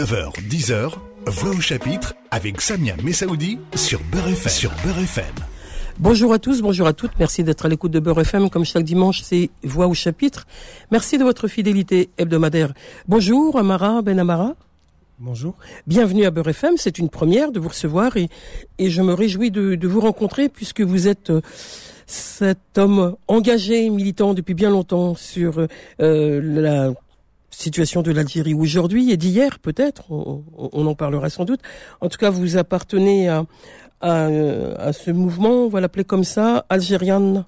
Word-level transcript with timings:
9h, 0.00 0.32
10h, 0.48 0.92
Voix 1.26 1.50
au 1.50 1.60
chapitre 1.60 2.14
avec 2.30 2.62
Samia 2.62 2.96
Messaoudi 3.04 3.58
sur 3.74 4.00
Beurre 4.10 4.28
FM. 4.28 4.50
Sur 4.50 4.70
Beurre 4.82 5.00
FM. 5.00 5.34
Bonjour 5.98 6.32
à 6.32 6.38
tous, 6.38 6.62
bonjour 6.62 6.86
à 6.86 6.94
toutes. 6.94 7.10
Merci 7.18 7.44
d'être 7.44 7.66
à 7.66 7.68
l'écoute 7.68 7.90
de 7.90 8.00
Beurre 8.00 8.22
FM. 8.22 8.48
Comme 8.48 8.64
chaque 8.64 8.84
dimanche, 8.84 9.20
c'est 9.20 9.50
Voix 9.62 9.88
au 9.88 9.92
chapitre. 9.92 10.46
Merci 10.90 11.18
de 11.18 11.24
votre 11.24 11.48
fidélité 11.48 12.08
hebdomadaire. 12.16 12.72
Bonjour, 13.08 13.58
Amara 13.58 14.00
Ben 14.00 14.18
Amara. 14.18 14.54
Bonjour. 15.18 15.54
Bienvenue 15.86 16.24
à 16.24 16.30
Beurre 16.30 16.48
FM. 16.48 16.78
C'est 16.78 16.98
une 16.98 17.10
première 17.10 17.52
de 17.52 17.60
vous 17.60 17.68
recevoir 17.68 18.16
et, 18.16 18.30
et 18.78 18.88
je 18.88 19.02
me 19.02 19.12
réjouis 19.12 19.50
de, 19.50 19.74
de 19.74 19.86
vous 19.86 20.00
rencontrer 20.00 20.48
puisque 20.48 20.80
vous 20.80 21.08
êtes 21.08 21.28
euh, 21.28 21.42
cet 22.06 22.78
homme 22.78 23.16
engagé, 23.28 23.90
militant 23.90 24.32
depuis 24.32 24.54
bien 24.54 24.70
longtemps 24.70 25.14
sur 25.14 25.66
euh, 26.00 26.40
la 26.42 26.90
situation 27.50 28.02
de 28.02 28.10
l'Algérie 28.12 28.54
aujourd'hui 28.54 29.10
et 29.10 29.16
d'hier 29.16 29.58
peut-être, 29.58 30.10
on, 30.10 30.44
on, 30.56 30.86
en 30.86 30.94
parlera 30.94 31.30
sans 31.30 31.44
doute. 31.44 31.60
En 32.00 32.08
tout 32.08 32.18
cas, 32.18 32.30
vous 32.30 32.56
appartenez 32.56 33.28
à, 33.28 33.44
à, 34.00 34.24
à 34.24 34.92
ce 34.92 35.10
mouvement, 35.10 35.64
on 35.64 35.68
va 35.68 35.80
l'appeler 35.80 36.04
comme 36.04 36.24
ça, 36.24 36.64
algérienne 36.68 37.44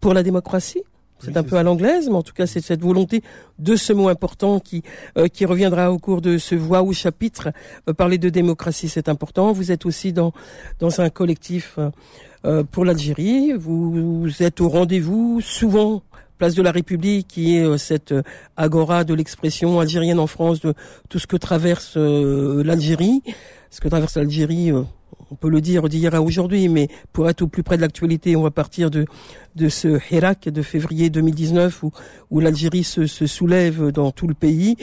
pour 0.00 0.14
la 0.14 0.22
démocratie. 0.22 0.82
C'est 1.20 1.28
Oui, 1.28 1.36
un 1.36 1.44
peu 1.44 1.56
à 1.56 1.62
l'anglaise, 1.62 2.08
mais 2.08 2.16
en 2.16 2.22
tout 2.22 2.32
cas, 2.34 2.46
c'est 2.48 2.60
cette 2.60 2.80
volonté 2.80 3.22
de 3.60 3.76
ce 3.76 3.92
mot 3.92 4.08
important 4.08 4.58
qui 4.58 4.82
euh, 5.16 5.28
qui 5.28 5.44
reviendra 5.44 5.92
au 5.92 5.98
cours 5.98 6.20
de 6.20 6.36
ce 6.36 6.56
voix 6.56 6.82
ou 6.82 6.92
chapitre. 6.92 7.52
Euh, 7.88 7.92
parler 7.92 8.18
de 8.18 8.28
démocratie, 8.28 8.88
c'est 8.88 9.08
important. 9.08 9.52
Vous 9.52 9.70
êtes 9.70 9.86
aussi 9.86 10.12
dans 10.12 10.32
dans 10.80 11.00
un 11.00 11.10
collectif 11.10 11.76
euh, 11.78 11.90
euh, 12.44 12.64
pour 12.64 12.84
l'Algérie. 12.84 13.52
Vous, 13.52 14.22
vous 14.22 14.42
êtes 14.42 14.60
au 14.60 14.68
rendez-vous 14.68 15.40
souvent. 15.40 16.02
Place 16.42 16.56
de 16.56 16.62
la 16.62 16.72
République, 16.72 17.28
qui 17.28 17.56
est 17.56 17.64
euh, 17.64 17.78
cette 17.78 18.10
euh, 18.10 18.22
agora 18.56 19.04
de 19.04 19.14
l'expression 19.14 19.78
algérienne 19.78 20.18
en 20.18 20.26
France, 20.26 20.58
de 20.58 20.74
tout 21.08 21.20
ce 21.20 21.28
que 21.28 21.36
traverse 21.36 21.94
euh, 21.96 22.64
l'Algérie, 22.64 23.22
ce 23.70 23.80
que 23.80 23.86
traverse 23.86 24.16
l'Algérie, 24.16 24.72
on 24.72 25.34
peut 25.36 25.48
le 25.48 25.60
dire 25.60 25.88
d'hier 25.88 26.16
à 26.16 26.20
aujourd'hui, 26.20 26.68
mais 26.68 26.88
pour 27.12 27.30
être 27.30 27.42
au 27.42 27.46
plus 27.46 27.62
près 27.62 27.76
de 27.76 27.82
l'actualité, 27.82 28.34
on 28.34 28.42
va 28.42 28.50
partir 28.50 28.90
de 28.90 29.06
de 29.54 29.68
ce 29.68 30.00
Hirak 30.10 30.48
de 30.48 30.62
février 30.62 31.10
2019 31.10 31.82
où, 31.82 31.92
où 32.30 32.40
l'Algérie 32.40 32.84
se, 32.84 33.06
se 33.06 33.26
soulève 33.26 33.90
dans 33.90 34.10
tout 34.10 34.26
le 34.26 34.34
pays 34.34 34.76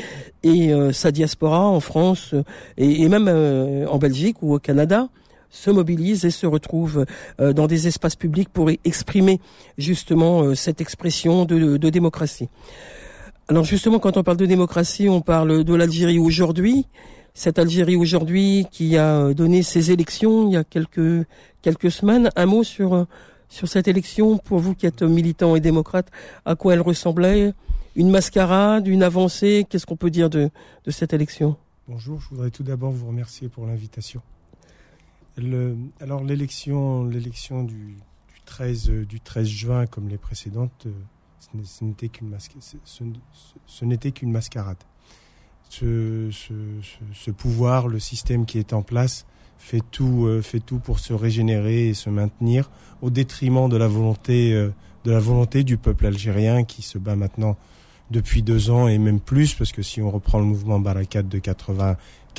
et 0.43 0.71
euh, 0.71 0.91
sa 0.91 1.11
diaspora 1.11 1.65
en 1.65 1.79
France 1.79 2.35
et, 2.77 3.01
et 3.01 3.09
même 3.09 3.27
euh, 3.27 3.87
en 3.87 3.97
Belgique 3.97 4.41
ou 4.41 4.53
au 4.53 4.59
Canada 4.59 5.09
se 5.49 5.71
mobilise 5.71 6.25
et 6.25 6.31
se 6.31 6.45
retrouve 6.47 7.05
euh, 7.39 7.53
dans 7.53 7.67
des 7.67 7.87
espaces 7.87 8.15
publics 8.15 8.49
pour 8.49 8.69
exprimer 8.85 9.39
justement 9.77 10.41
euh, 10.41 10.55
cette 10.55 10.81
expression 10.81 11.45
de, 11.45 11.77
de 11.77 11.89
démocratie. 11.89 12.49
Alors 13.47 13.63
justement, 13.63 13.99
quand 13.99 14.15
on 14.17 14.23
parle 14.23 14.37
de 14.37 14.45
démocratie, 14.45 15.09
on 15.09 15.21
parle 15.21 15.63
de 15.63 15.73
l'Algérie 15.73 16.19
aujourd'hui. 16.19 16.85
Cette 17.33 17.57
Algérie 17.57 17.95
aujourd'hui 17.95 18.67
qui 18.71 18.97
a 18.97 19.33
donné 19.33 19.63
ses 19.63 19.91
élections 19.91 20.47
il 20.47 20.53
y 20.53 20.57
a 20.57 20.63
quelques 20.63 21.25
quelques 21.61 21.91
semaines. 21.91 22.29
Un 22.35 22.45
mot 22.45 22.63
sur 22.63 22.93
euh, 22.93 23.05
sur 23.47 23.67
cette 23.67 23.87
élection 23.87 24.37
pour 24.37 24.59
vous 24.59 24.75
qui 24.75 24.85
êtes 24.85 25.01
militant 25.01 25.55
et 25.55 25.59
démocrate. 25.59 26.07
À 26.45 26.55
quoi 26.55 26.73
elle 26.73 26.81
ressemblait? 26.81 27.53
Une 27.95 28.11
mascarade, 28.11 28.87
une 28.87 29.01
avancée? 29.01 29.65
Qu'est-ce 29.67 29.87
qu'on 29.87 29.97
peut 29.97 30.11
dire 30.11 30.29
de 30.29 30.51
de 30.85 30.91
cette 30.91 31.13
élection? 31.13 31.55
Bonjour, 31.87 32.21
je 32.21 32.29
voudrais 32.29 32.51
tout 32.51 32.61
d'abord 32.61 32.91
vous 32.91 33.07
remercier 33.07 33.49
pour 33.49 33.65
l'invitation. 33.65 34.21
Alors 35.37 36.23
l'élection, 36.23 37.05
l'élection 37.05 37.63
du, 37.63 37.95
du 37.95 38.41
13, 38.45 38.89
euh, 38.89 39.05
du 39.05 39.19
13 39.19 39.47
juin, 39.47 39.85
comme 39.85 40.09
les 40.09 40.17
précédentes, 40.17 40.87
ce 41.39 41.85
n'était 41.85 42.09
qu'une 44.11 44.31
mascarade. 44.31 44.77
Ce, 45.69 47.31
pouvoir, 47.37 47.87
le 47.87 47.99
système 47.99 48.45
qui 48.45 48.57
est 48.57 48.73
en 48.73 48.81
place, 48.81 49.25
fait 49.57 49.83
tout, 49.91 50.25
euh, 50.25 50.41
fait 50.41 50.59
tout 50.59 50.79
pour 50.79 50.99
se 50.99 51.13
régénérer 51.13 51.89
et 51.89 51.93
se 51.93 52.09
maintenir 52.09 52.71
au 53.01 53.09
détriment 53.09 53.69
de 53.69 53.77
la 53.77 53.87
volonté, 53.87 54.53
euh, 54.53 54.73
de 55.03 55.11
la 55.11 55.19
volonté 55.19 55.63
du 55.63 55.77
peuple 55.77 56.07
algérien 56.07 56.63
qui 56.63 56.81
se 56.81 56.97
bat 56.97 57.15
maintenant 57.15 57.57
depuis 58.09 58.41
deux 58.41 58.69
ans 58.71 58.87
et 58.87 58.97
même 58.97 59.19
plus, 59.19 59.53
parce 59.53 59.71
que 59.71 59.83
si 59.83 60.01
on 60.01 60.09
reprend 60.09 60.39
le 60.39 60.45
mouvement 60.45 60.79
Barakat 60.79 61.23
de 61.23 61.39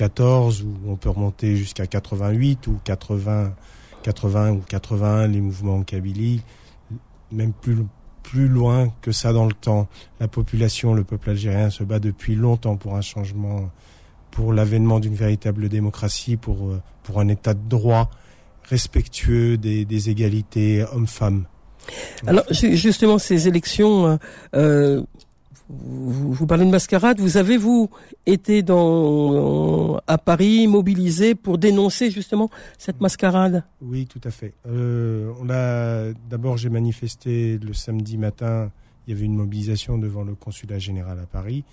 94, 0.09 0.63
où 0.63 0.75
on 0.91 0.97
peut 0.97 1.11
remonter 1.11 1.57
jusqu'à 1.57 1.87
88 1.87 2.67
ou 2.69 2.79
80, 2.85 3.53
80 4.03 4.53
ou 4.53 4.63
81, 4.67 5.27
les 5.29 5.41
mouvements 5.41 5.77
en 5.77 5.83
Kabylie, 5.83 6.41
même 7.33 7.53
plus, 7.53 7.77
plus 8.23 8.49
loin 8.49 8.93
que 9.03 9.13
ça 9.13 9.33
dans 9.33 9.47
le 9.47 9.53
temps. 9.53 9.89
La 10.19 10.29
population, 10.29 10.95
le 10.95 11.05
peuple 11.05 11.31
algérien 11.31 11.69
se 11.71 11.85
bat 11.85 11.99
depuis 11.99 12.35
longtemps 12.35 12.77
pour 12.77 12.97
un 12.97 13.03
changement, 13.03 13.71
pour 14.31 14.53
l'avènement 14.53 15.01
d'une 15.01 15.15
véritable 15.15 15.69
démocratie, 15.69 16.37
pour, 16.37 16.69
euh, 16.71 16.81
pour 17.03 17.21
un 17.21 17.29
état 17.29 17.55
de 17.55 17.69
droit 17.69 18.11
respectueux 18.69 19.57
des, 19.59 19.85
des 19.85 20.11
égalités 20.11 20.85
hommes-femmes. 20.93 21.45
Alors 22.27 22.45
ju- 22.51 22.77
justement, 22.77 23.19
ces 23.19 23.49
élections, 23.49 24.07
euh, 24.07 24.17
euh, 24.55 25.03
vous, 25.73 26.47
parlez 26.47 26.65
de 26.65 26.71
mascarade. 26.71 27.21
Vous 27.21 27.37
avez 27.37 27.57
vous 27.57 27.91
été 28.27 28.65
à 28.69 30.19
Paris 30.19 30.67
mobilisé 30.67 31.35
pour 31.35 31.59
dénoncer 31.59 32.11
justement 32.11 32.51
cette 32.79 33.01
mascarade? 33.01 33.65
Oui, 33.81 34.07
tout 34.07 34.21
à 34.25 34.31
fait. 34.31 34.55
Euh, 34.67 35.33
on 35.41 35.45
l'a. 35.45 36.13
D'abord, 36.29 36.57
j'ai 36.57 36.71
manifesté 36.71 37.59
le 37.59 37.73
samedi 37.73 38.19
matin. 38.19 38.71
Il 39.07 39.15
y 39.15 39.17
avait 39.17 39.27
une 39.27 39.37
mobilisation 39.37 39.99
devant 39.99 40.25
le 40.25 40.35
consulat 40.35 40.79
général 40.79 41.19
à 41.19 41.27
Paris. 41.27 41.65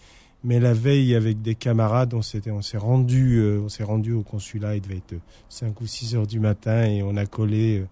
Mais 0.43 0.59
la 0.59 0.73
veille, 0.73 1.15
avec 1.15 1.41
des 1.41 1.55
camarades, 1.55 2.13
on 2.13 2.21
s'est 2.21 2.41
rendu, 2.77 3.37
euh, 3.37 3.61
on 3.63 3.69
s'est 3.69 3.83
rendu 3.83 4.13
au 4.13 4.21
consulat. 4.21 4.75
Il 4.75 4.81
devait 4.81 4.97
être 4.97 5.15
5 5.49 5.81
ou 5.81 5.87
6 5.87 6.15
heures 6.15 6.27
du 6.27 6.39
matin 6.39 6.83
et 6.83 7.01
on 7.01 7.17
a 7.17 7.25
collé, 7.25 7.79
euh, 7.79 7.87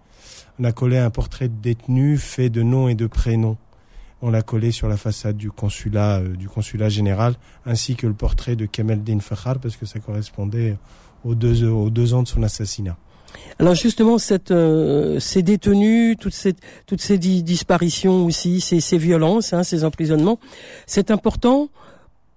on 0.59 0.63
a 0.63 0.71
collé 0.71 0.97
un 0.97 1.09
portrait 1.09 1.49
de 1.49 1.55
détenu 1.55 2.17
fait 2.17 2.49
de 2.49 2.61
noms 2.61 2.87
et 2.87 2.95
de 2.95 3.07
prénoms. 3.07 3.57
On 4.21 4.29
l'a 4.31 4.41
collé 4.41 4.71
sur 4.71 4.87
la 4.87 4.97
façade 4.97 5.37
du 5.37 5.51
consulat, 5.51 6.19
euh, 6.19 6.35
du 6.35 6.47
consulat 6.49 6.89
général, 6.89 7.35
ainsi 7.65 7.95
que 7.95 8.07
le 8.07 8.13
portrait 8.13 8.55
de 8.55 8.65
Kamel 8.65 9.03
Din 9.03 9.19
Fakhar 9.19 9.59
parce 9.59 9.75
que 9.75 9.85
ça 9.85 9.99
correspondait 9.99 10.77
aux 11.23 11.35
deux, 11.35 11.65
aux 11.67 11.89
deux 11.89 12.13
ans 12.13 12.23
de 12.23 12.27
son 12.27 12.41
assassinat. 12.43 12.97
Alors 13.59 13.75
justement, 13.75 14.17
cette, 14.17 14.51
euh, 14.51 15.19
ces 15.19 15.43
détenus, 15.43 16.17
toutes 16.19 16.33
ces, 16.33 16.55
toutes 16.85 17.01
ces 17.01 17.17
di- 17.17 17.43
disparitions 17.43 18.25
aussi, 18.25 18.61
ces, 18.61 18.79
ces 18.79 18.97
violences, 18.97 19.51
hein, 19.53 19.63
ces 19.63 19.83
emprisonnements, 19.83 20.39
c'est 20.87 21.11
important 21.11 21.69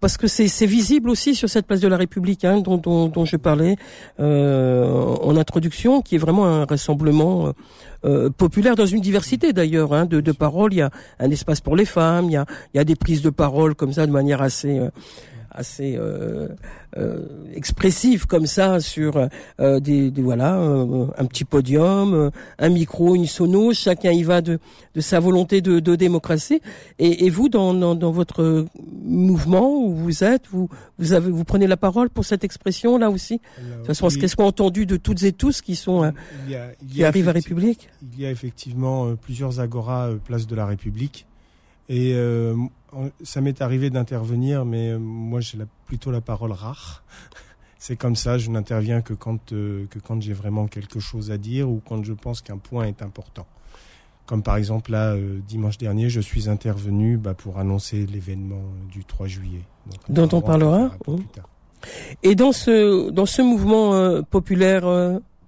parce 0.00 0.16
que 0.16 0.26
c'est 0.28 0.66
visible 0.66 1.10
aussi 1.10 1.34
sur 1.34 1.48
cette 1.48 1.66
place 1.66 1.81
de 1.81 1.88
la 1.88 1.97
République 1.97 2.44
hein, 2.44 2.60
dont, 2.60 2.76
dont, 2.76 3.09
dont 3.09 3.25
je 3.25 3.36
parlais 3.36 3.76
euh, 4.20 4.86
en 4.86 5.36
introduction, 5.36 6.03
qui 6.03 6.14
est 6.14 6.19
vraiment 6.19 6.47
un 6.47 6.64
rassemblement 6.64 7.48
euh, 7.48 7.53
euh, 8.04 8.31
populaire 8.31 8.76
dans 8.76 8.87
une 8.87 9.00
diversité 9.00 9.53
d'ailleurs 9.53 9.92
hein, 9.92 10.06
de, 10.06 10.20
de 10.20 10.32
paroles. 10.32 10.72
Il 10.72 10.78
y 10.78 10.82
a 10.82 10.91
un 11.19 11.31
espace 11.31 11.60
pour 11.60 11.75
les 11.75 11.84
femmes, 11.84 12.26
il 12.26 12.32
y 12.32 12.37
a, 12.37 12.47
il 12.75 12.76
y 12.76 12.81
a 12.81 12.84
des 12.84 12.94
prises 12.94 13.22
de 13.22 13.31
parole 13.31 13.75
comme 13.75 13.92
ça 13.92 14.06
de 14.06 14.12
manière 14.12 14.41
assez 14.41 14.78
euh, 14.78 14.91
assez 15.50 15.97
euh, 15.97 16.48
euh, 16.97 17.26
expressive 17.54 18.26
comme 18.26 18.47
ça 18.47 18.81
sur 18.81 19.28
euh, 19.60 19.81
des, 19.81 20.10
des 20.10 20.22
voilà 20.22 20.59
euh, 20.59 21.06
un 21.16 21.25
petit 21.26 21.44
podium, 21.44 22.14
euh, 22.14 22.31
un 22.59 22.69
micro, 22.69 23.14
une 23.14 23.26
sono, 23.26 23.72
chacun 23.72 24.12
y 24.12 24.22
va 24.22 24.41
de, 24.41 24.58
de 24.94 25.00
sa 25.00 25.20
volonté 25.20 25.60
de, 25.60 25.81
de 25.81 25.97
démocratie. 25.97 26.60
Et, 26.98 27.26
et 27.26 27.31
vous 27.31 27.48
dans, 27.48 27.75
dans, 27.75 27.94
dans 27.94 28.10
votre 28.10 28.66
mouvement 29.03 29.75
où 29.75 29.94
vous 29.94 30.25
êtes, 30.25 30.44
vous 30.50 30.69
vous 30.98 31.12
avez 31.12 31.31
vous 31.31 31.44
prenez 31.44 31.66
la 31.66 31.76
parole 31.76 32.10
pour 32.10 32.25
cette 32.25 32.44
expression 32.44 32.98
là 32.98 33.10
aussi? 33.10 33.41
De 33.58 33.76
toute 33.78 33.87
façon, 33.87 34.08
Oui. 34.08 34.19
qu'est-ce 34.19 34.37
qu'on 34.37 34.44
a 34.44 34.48
entendu 34.48 34.87
de 34.87 34.97
toutes 34.97 35.22
et 35.22 35.32
tous 35.32 35.60
qui 35.62 35.76
sont 35.76 36.04
euh, 36.04 36.10
Il 36.47 36.53
y 36.53 36.56
a- 36.56 36.69
il 36.82 36.88
y 36.91 36.94
qui 36.94 37.04
a 37.04 37.08
arrivent 37.08 37.28
à 37.28 37.32
République? 37.32 37.88
Il 38.03 38.20
y 38.20 38.26
a 38.26 38.31
effectivement 38.31 39.14
plusieurs 39.16 39.60
agoras 39.60 40.10
place 40.25 40.47
de 40.47 40.54
la 40.54 40.66
République. 40.66 41.26
Et 41.88 42.12
euh, 42.14 42.54
ça 43.22 43.41
m'est 43.41 43.60
arrivé 43.60 43.91
d'intervenir, 43.91 44.65
mais 44.65 44.91
euh, 44.91 44.99
moi 44.99 45.41
j'ai 45.41 45.59
plutôt 45.87 46.10
la 46.10 46.21
parole 46.21 46.53
rare. 46.53 47.02
C'est 47.79 47.96
comme 47.96 48.17
ça, 48.17 48.38
je 48.38 48.50
n'interviens 48.50 49.02
que 49.02 49.14
quand, 49.14 49.52
euh, 49.52 49.87
que 49.88 50.00
quand 50.00 50.20
j'ai 50.20 50.32
vraiment 50.32 50.67
quelque 50.67 50.99
chose 50.99 51.31
à 51.31 51.38
dire 51.38 51.70
ou 51.70 51.81
quand 51.87 52.02
je 52.02 52.12
pense 52.12 52.43
qu'un 52.43 52.58
point 52.58 52.87
est 52.87 53.02
important. 53.02 53.46
Comme 54.26 54.43
par 54.43 54.56
exemple 54.56 54.90
là, 54.90 55.12
euh, 55.12 55.38
dimanche 55.46 55.79
dernier, 55.79 56.11
je 56.11 56.20
suis 56.20 56.49
intervenu 56.49 57.17
bah, 57.17 57.35
pour 57.35 57.58
annoncer 57.58 58.05
l'événement 58.06 58.62
du 58.90 59.05
3 59.05 59.29
juillet. 59.29 59.62
Donc, 59.87 60.00
Dont 60.08 60.37
on 60.37 60.40
parlera, 60.43 60.90
plus 61.05 61.25
tard. 61.26 61.49
Et 62.25 62.35
dans 62.35 62.50
ce 62.52 63.11
dans 63.11 63.26
ce 63.26 63.43
mouvement 63.43 63.94
euh, 63.94 64.23
populaire 64.23 64.85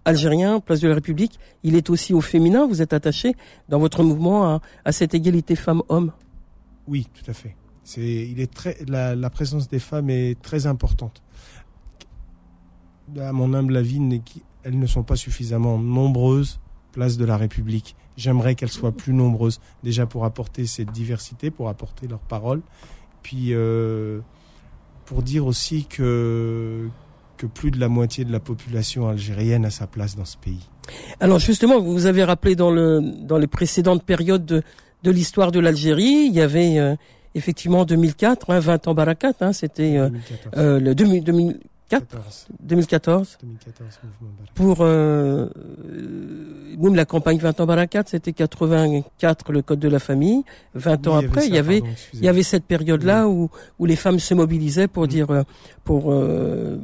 algérien, 0.05 0.61
place 0.61 0.81
de 0.81 0.89
la 0.89 0.95
République, 0.95 1.39
il 1.65 1.75
est 1.75 1.91
aussi 1.91 2.15
au 2.15 2.21
féminin. 2.21 2.67
Vous 2.67 2.81
êtes 2.81 2.93
attaché 2.93 3.35
dans 3.69 3.81
votre 3.81 4.05
mouvement 4.05 4.45
à, 4.45 4.61
à 4.85 4.93
cette 4.93 5.15
égalité 5.15 5.57
femmes-hommes. 5.57 6.13
Oui, 6.87 7.07
tout 7.15 7.29
à 7.31 7.35
fait. 7.35 7.57
C'est, 7.85 8.03
il 8.03 8.41
est 8.41 8.53
très, 8.53 8.77
la, 8.87 9.31
présence 9.31 9.69
des 9.69 9.79
femmes 9.79 10.11
est 10.11 10.41
très 10.41 10.67
importante. 10.67 11.23
À 13.19 13.33
mon 13.33 13.55
humble 13.55 13.77
avis, 13.77 14.01
elles 14.63 14.79
ne 14.79 14.87
sont 14.87 15.03
pas 15.03 15.17
suffisamment 15.17 15.79
nombreuses 15.79 16.61
place 16.91 17.17
de 17.17 17.25
la 17.25 17.37
République. 17.37 17.97
J'aimerais 18.17 18.55
qu'elles 18.55 18.71
soient 18.71 18.93
plus 18.93 19.13
nombreuses, 19.13 19.61
déjà 19.83 20.07
pour 20.07 20.25
apporter 20.25 20.67
cette 20.67 20.93
diversité, 20.93 21.51
pour 21.51 21.69
apporter 21.69 22.07
leurs 22.07 22.21
paroles, 22.21 22.61
puis 23.23 23.55
euh, 23.55 24.21
pour 25.07 25.23
dire 25.23 25.47
aussi 25.47 25.87
que, 25.87 26.89
que 27.37 27.47
plus 27.47 27.71
de 27.71 27.81
la 27.81 27.89
moitié 27.89 28.25
de 28.25 28.33
la 28.33 28.41
population 28.41 29.09
algérienne 29.09 29.65
a 29.65 29.71
sa 29.71 29.87
place 29.87 30.17
dans 30.17 30.25
ce 30.25 30.37
pays. 30.37 30.69
Alors 31.21 31.39
justement, 31.39 31.81
vous 31.81 32.07
avez 32.07 32.25
rappelé 32.25 32.57
dans, 32.57 32.71
le, 32.71 33.01
dans 33.23 33.39
les 33.39 33.47
précédentes 33.47 34.05
périodes 34.05 34.45
de, 34.45 34.63
de 35.03 35.11
l'histoire 35.11 35.53
de 35.53 35.61
l'Algérie, 35.61 36.27
il 36.29 36.33
y 36.33 36.41
avait 36.41 36.79
euh, 36.79 36.95
effectivement 37.35 37.85
2004, 37.85 38.51
hein, 38.51 38.61
20 38.61 38.89
ans 38.89 38.95
Barakat, 38.95 39.33
hein, 39.41 39.53
c'était 39.53 39.97
euh, 39.97 40.11
euh, 40.57 40.81
le 40.81 40.95
2000, 40.95 41.25
2004, 41.25 42.07
2014, 42.61 43.39
2014 43.43 43.99
pour 44.55 44.79
euh, 44.81 45.49
même 46.79 46.95
la 46.95 47.05
campagne 47.05 47.39
20 47.39 47.61
ans 47.61 47.67
Barakat, 47.67 48.05
c'était 48.07 48.33
84 48.33 49.53
le 49.53 49.63
code 49.63 49.81
de 49.81 49.89
la 49.89 49.99
famlie. 49.99 50.45
20 50.75 51.09
ans 51.09 51.17
après, 51.17 51.47
il 51.47 51.55
y 51.55 51.59
avait 51.59 51.83
il 52.15 52.25
y 52.25 52.29
avait 52.29 52.43
cette 52.43 52.65
période 52.65 53.03
là 53.03 53.29
où 53.29 53.51
où 53.79 53.87
les 53.87 53.97
femmes 53.97 54.19
se 54.19 54.35
mobilisaient 54.35 54.89
pour 54.89 55.05
mm. 55.05 55.09
dire 55.09 55.45
pour 55.85 56.13
euh, 56.13 56.77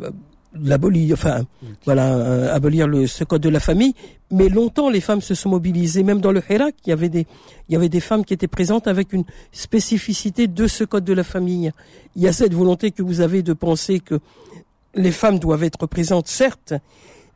l'abolir, 0.63 1.15
enfin, 1.15 1.45
voilà, 1.85 2.15
euh, 2.15 2.55
abolir 2.55 2.87
le, 2.89 3.07
ce 3.07 3.25
code 3.25 3.43
de 3.43 3.49
la 3.49 3.61
famille. 3.61 3.95
Mais 4.31 4.49
longtemps, 4.49 4.91
les 4.91 5.01
femmes 5.01 5.21
se 5.21 5.35
sont 5.35 5.51
mobilisées, 5.51 6.03
même 6.03 6.21
dans 6.21 6.33
le 6.33 6.43
Hirak, 6.49 6.75
il 6.85 6.91
y 6.91 6.93
avait 6.93 7.09
des, 7.09 7.27
il 7.69 7.73
y 7.73 7.77
avait 7.77 7.89
des 7.89 8.01
femmes 8.01 8.25
qui 8.25 8.35
étaient 8.35 8.49
présentes 8.49 8.87
avec 8.87 9.13
une 9.13 9.25
spécificité 9.53 10.47
de 10.49 10.67
ce 10.67 10.85
code 10.85 11.05
de 11.05 11.13
la 11.13 11.25
famille. 11.25 11.73
Il 12.17 12.23
y 12.23 12.29
a 12.29 12.33
cette 12.33 12.55
volonté 12.55 12.91
que 12.91 13.03
vous 13.03 13.21
avez 13.21 13.43
de 13.43 13.53
penser 13.53 14.01
que 14.01 14.19
les 14.95 15.13
femmes 15.13 15.39
doivent 15.39 15.65
être 15.65 15.87
présentes, 15.87 16.27
certes, 16.29 16.75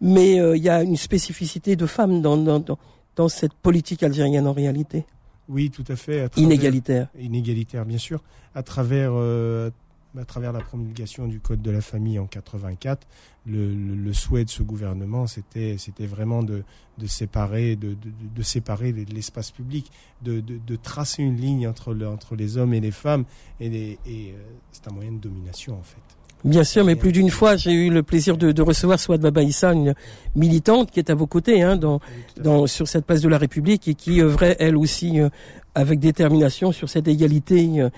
mais 0.00 0.40
euh, 0.40 0.56
il 0.56 0.62
y 0.62 0.68
a 0.68 0.82
une 0.82 0.96
spécificité 0.96 1.76
de 1.76 1.86
femmes 1.86 2.22
dans, 2.22 2.36
dans, 2.36 2.58
dans, 2.58 2.78
dans 3.16 3.28
cette 3.28 3.52
politique 3.54 4.02
algérienne 4.02 4.46
en 4.46 4.52
réalité. 4.52 5.04
Oui, 5.48 5.70
tout 5.70 5.84
à 5.88 5.96
fait. 5.96 6.30
inégalitaire. 6.36 7.08
Inégalitaire, 7.18 7.84
bien 7.84 7.98
sûr. 7.98 8.22
À 8.54 8.62
travers, 8.62 9.12
euh, 9.14 9.70
à 10.18 10.24
travers 10.24 10.52
la 10.52 10.60
promulgation 10.60 11.26
du 11.26 11.40
Code 11.40 11.62
de 11.62 11.70
la 11.70 11.80
famille 11.80 12.18
en 12.18 12.26
84, 12.26 13.06
le, 13.46 13.74
le, 13.74 14.12
souhait 14.12 14.44
de 14.44 14.50
ce 14.50 14.62
gouvernement, 14.62 15.26
c'était, 15.26 15.76
c'était 15.78 16.06
vraiment 16.06 16.42
de, 16.42 16.64
de 16.98 17.06
séparer, 17.06 17.76
de, 17.76 17.90
de, 17.90 18.10
de 18.34 18.42
séparer 18.42 18.92
l'espace 18.92 19.50
public, 19.50 19.90
de, 20.22 20.40
de, 20.40 20.76
tracer 20.76 21.22
une 21.22 21.36
ligne 21.36 21.66
entre, 21.66 21.94
le, 21.94 22.08
entre 22.08 22.36
les 22.36 22.56
hommes 22.56 22.74
et 22.74 22.80
les 22.80 22.90
femmes, 22.90 23.24
et, 23.60 23.66
et 23.66 23.98
euh, 24.06 24.42
c'est 24.72 24.88
un 24.88 24.92
moyen 24.92 25.12
de 25.12 25.18
domination 25.18 25.78
en 25.78 25.82
fait. 25.82 26.00
Bien 26.42 26.64
sûr, 26.64 26.84
mais 26.84 26.96
plus 26.96 27.12
d'une 27.12 27.28
fois, 27.28 27.56
j'ai 27.56 27.72
eu 27.72 27.90
le 27.90 28.02
plaisir 28.02 28.38
de, 28.38 28.50
de 28.50 28.62
recevoir 28.62 28.98
Swad 28.98 29.20
Baba 29.20 29.42
Issa, 29.42 29.74
une 29.74 29.94
militante 30.34 30.90
qui 30.90 30.98
est 30.98 31.10
à 31.10 31.14
vos 31.14 31.26
côtés, 31.26 31.60
hein, 31.60 31.76
dans, 31.76 32.00
dans, 32.38 32.66
sur 32.66 32.88
cette 32.88 33.04
place 33.04 33.20
de 33.20 33.28
la 33.28 33.36
République 33.36 33.86
et 33.88 33.94
qui 33.94 34.22
œuvrait 34.22 34.56
elle 34.58 34.76
aussi 34.76 35.20
euh, 35.20 35.28
avec 35.74 35.98
détermination 36.00 36.72
sur 36.72 36.88
cette 36.88 37.08
égalité 37.08 37.68
euh, 37.76 37.90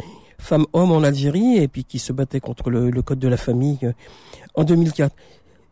femmes-hommes 0.43 0.93
en 0.93 1.03
Algérie 1.03 1.57
et 1.57 1.69
puis 1.69 1.85
qui 1.85 1.99
se 1.99 2.13
battait 2.13 2.41
contre 2.41 2.71
le, 2.71 3.03
code 3.03 3.19
de 3.19 3.29
la 3.29 3.37
famille 3.37 3.79
euh, 3.83 3.93
en 4.55 4.65
2004. 4.65 5.15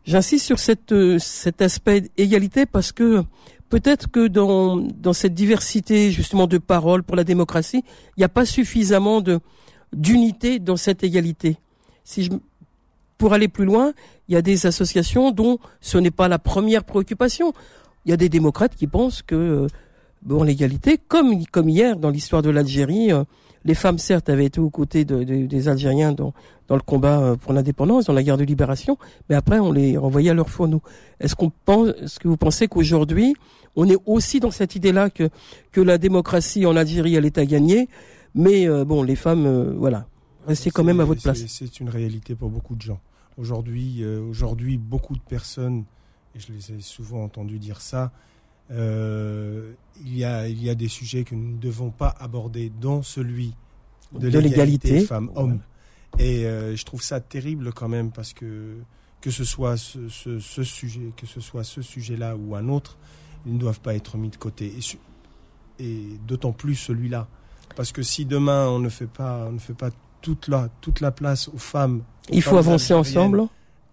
J'insiste 0.05 0.45
sur 0.45 0.59
cette, 0.59 0.93
cet 1.19 1.61
aspect 1.61 2.09
égalité 2.17 2.65
parce 2.65 2.91
que 2.91 3.23
peut-être 3.69 4.09
que 4.09 4.27
dans, 4.27 4.77
dans 4.77 5.13
cette 5.13 5.35
diversité 5.35 6.11
justement 6.11 6.47
de 6.47 6.57
paroles 6.57 7.03
pour 7.03 7.15
la 7.15 7.23
démocratie, 7.23 7.83
il 8.17 8.19
n'y 8.19 8.23
a 8.23 8.29
pas 8.29 8.45
suffisamment 8.45 9.21
de 9.21 9.39
d'unité 9.93 10.59
dans 10.59 10.77
cette 10.77 11.03
égalité. 11.03 11.57
Si 12.03 12.29
pour 13.17 13.33
aller 13.33 13.47
plus 13.47 13.65
loin, 13.65 13.93
il 14.27 14.33
y 14.33 14.37
a 14.37 14.41
des 14.41 14.65
associations 14.65 15.31
dont 15.31 15.59
ce 15.79 15.97
n'est 15.97 16.11
pas 16.11 16.27
la 16.27 16.39
première 16.39 16.83
préoccupation. 16.83 17.53
Il 18.05 18.11
y 18.11 18.13
a 18.13 18.17
des 18.17 18.29
démocrates 18.29 18.75
qui 18.75 18.87
pensent 18.87 19.21
que 19.21 19.35
euh, 19.35 19.67
bon 20.23 20.43
l'égalité, 20.43 20.97
comme 20.97 21.45
comme 21.47 21.69
hier 21.69 21.97
dans 21.97 22.09
l'histoire 22.09 22.41
de 22.41 22.49
l'Algérie, 22.49 23.11
euh, 23.11 23.23
les 23.63 23.75
femmes 23.75 23.97
certes 23.97 24.29
avaient 24.29 24.45
été 24.45 24.59
aux 24.59 24.69
côtés 24.69 25.05
de, 25.05 25.23
des 25.23 25.67
Algériens 25.67 26.13
dans 26.13 26.33
le 26.69 26.81
combat 26.81 27.19
euh, 27.19 27.35
pour 27.35 27.53
l'indépendance, 27.53 28.05
dans 28.05 28.13
la 28.13 28.23
guerre 28.23 28.37
de 28.37 28.43
libération, 28.43 28.97
mais 29.29 29.35
après 29.35 29.59
on 29.59 29.71
les 29.71 29.97
renvoyait 29.97 30.31
à 30.31 30.33
leur 30.33 30.49
fourneau. 30.49 30.81
Est-ce 31.19 31.35
qu'on 31.35 31.51
pense, 31.65 31.89
est-ce 32.01 32.19
que 32.19 32.27
vous 32.27 32.37
pensez 32.37 32.67
qu'aujourd'hui 32.67 33.35
on 33.75 33.87
est 33.87 33.97
aussi 34.05 34.41
dans 34.41 34.51
cette 34.51 34.75
idée-là 34.75 35.09
que 35.09 35.81
la 35.81 35.97
démocratie 35.97 36.65
en 36.65 36.75
Algérie 36.75 37.15
elle 37.15 37.25
est 37.25 37.37
à 37.37 37.45
gagner, 37.45 37.87
mais 38.35 38.67
bon 38.85 39.01
les 39.01 39.15
femmes 39.15 39.75
voilà 39.77 40.07
restez 40.47 40.71
quand 40.71 40.83
même 40.83 40.99
à 40.99 41.05
votre 41.05 41.21
place. 41.21 41.43
C'est 41.47 41.79
une 41.79 41.89
réalité 41.89 42.35
pour 42.35 42.49
beaucoup 42.49 42.75
de 42.75 42.81
gens. 42.81 42.99
Aujourd'hui, 43.37 44.03
euh, 44.03 44.21
aujourd'hui, 44.21 44.77
beaucoup 44.77 45.15
de 45.15 45.21
personnes, 45.21 45.85
et 46.35 46.39
je 46.39 46.51
les 46.51 46.73
ai 46.73 46.81
souvent 46.81 47.23
entendu 47.23 47.59
dire 47.59 47.81
ça, 47.81 48.11
euh, 48.71 49.73
il, 50.03 50.17
y 50.17 50.23
a, 50.23 50.47
il 50.47 50.63
y 50.63 50.69
a 50.69 50.75
des 50.75 50.87
sujets 50.87 51.23
que 51.23 51.35
nous 51.35 51.55
ne 51.55 51.59
devons 51.59 51.89
pas 51.89 52.15
aborder, 52.19 52.71
dont 52.81 53.01
celui 53.01 53.53
de, 54.13 54.27
l'égalité 54.27 55.01
femmes-hommes. 55.01 55.59
Et 56.19 56.45
euh, 56.45 56.75
je 56.75 56.85
trouve 56.85 57.01
ça 57.01 57.19
terrible 57.19 57.71
quand 57.73 57.87
même 57.87 58.11
parce 58.11 58.33
que 58.33 58.77
que 59.21 59.29
ce 59.29 59.43
soit 59.43 59.77
ce, 59.77 60.09
ce, 60.09 60.63
sujet, 60.63 61.11
que 61.15 61.27
ce 61.27 61.39
soit 61.39 61.63
ce 61.63 61.83
sujet-là 61.83 62.35
ou 62.35 62.55
un 62.55 62.67
autre, 62.69 62.97
ils 63.45 63.53
ne 63.53 63.59
doivent 63.59 63.79
pas 63.79 63.93
être 63.93 64.17
mis 64.17 64.29
de 64.29 64.35
côté. 64.35 64.73
Et, 65.79 65.83
et 65.85 66.17
d'autant 66.27 66.53
plus 66.53 66.73
celui-là, 66.73 67.27
parce 67.75 67.91
que 67.91 68.01
si 68.01 68.25
demain 68.25 68.67
on 68.67 68.79
ne 68.79 68.89
fait 68.89 69.07
pas, 69.07 69.45
on 69.47 69.53
ne 69.53 69.59
fait 69.59 69.75
pas 69.75 69.91
toute 70.21 70.47
la 70.47 70.69
toute 70.81 71.01
la 71.01 71.11
place 71.11 71.49
aux 71.49 71.59
femmes 71.59 72.01
il 72.29 72.41
faut 72.41 72.57
avancer 72.57 72.93
ensemble? 72.93 73.43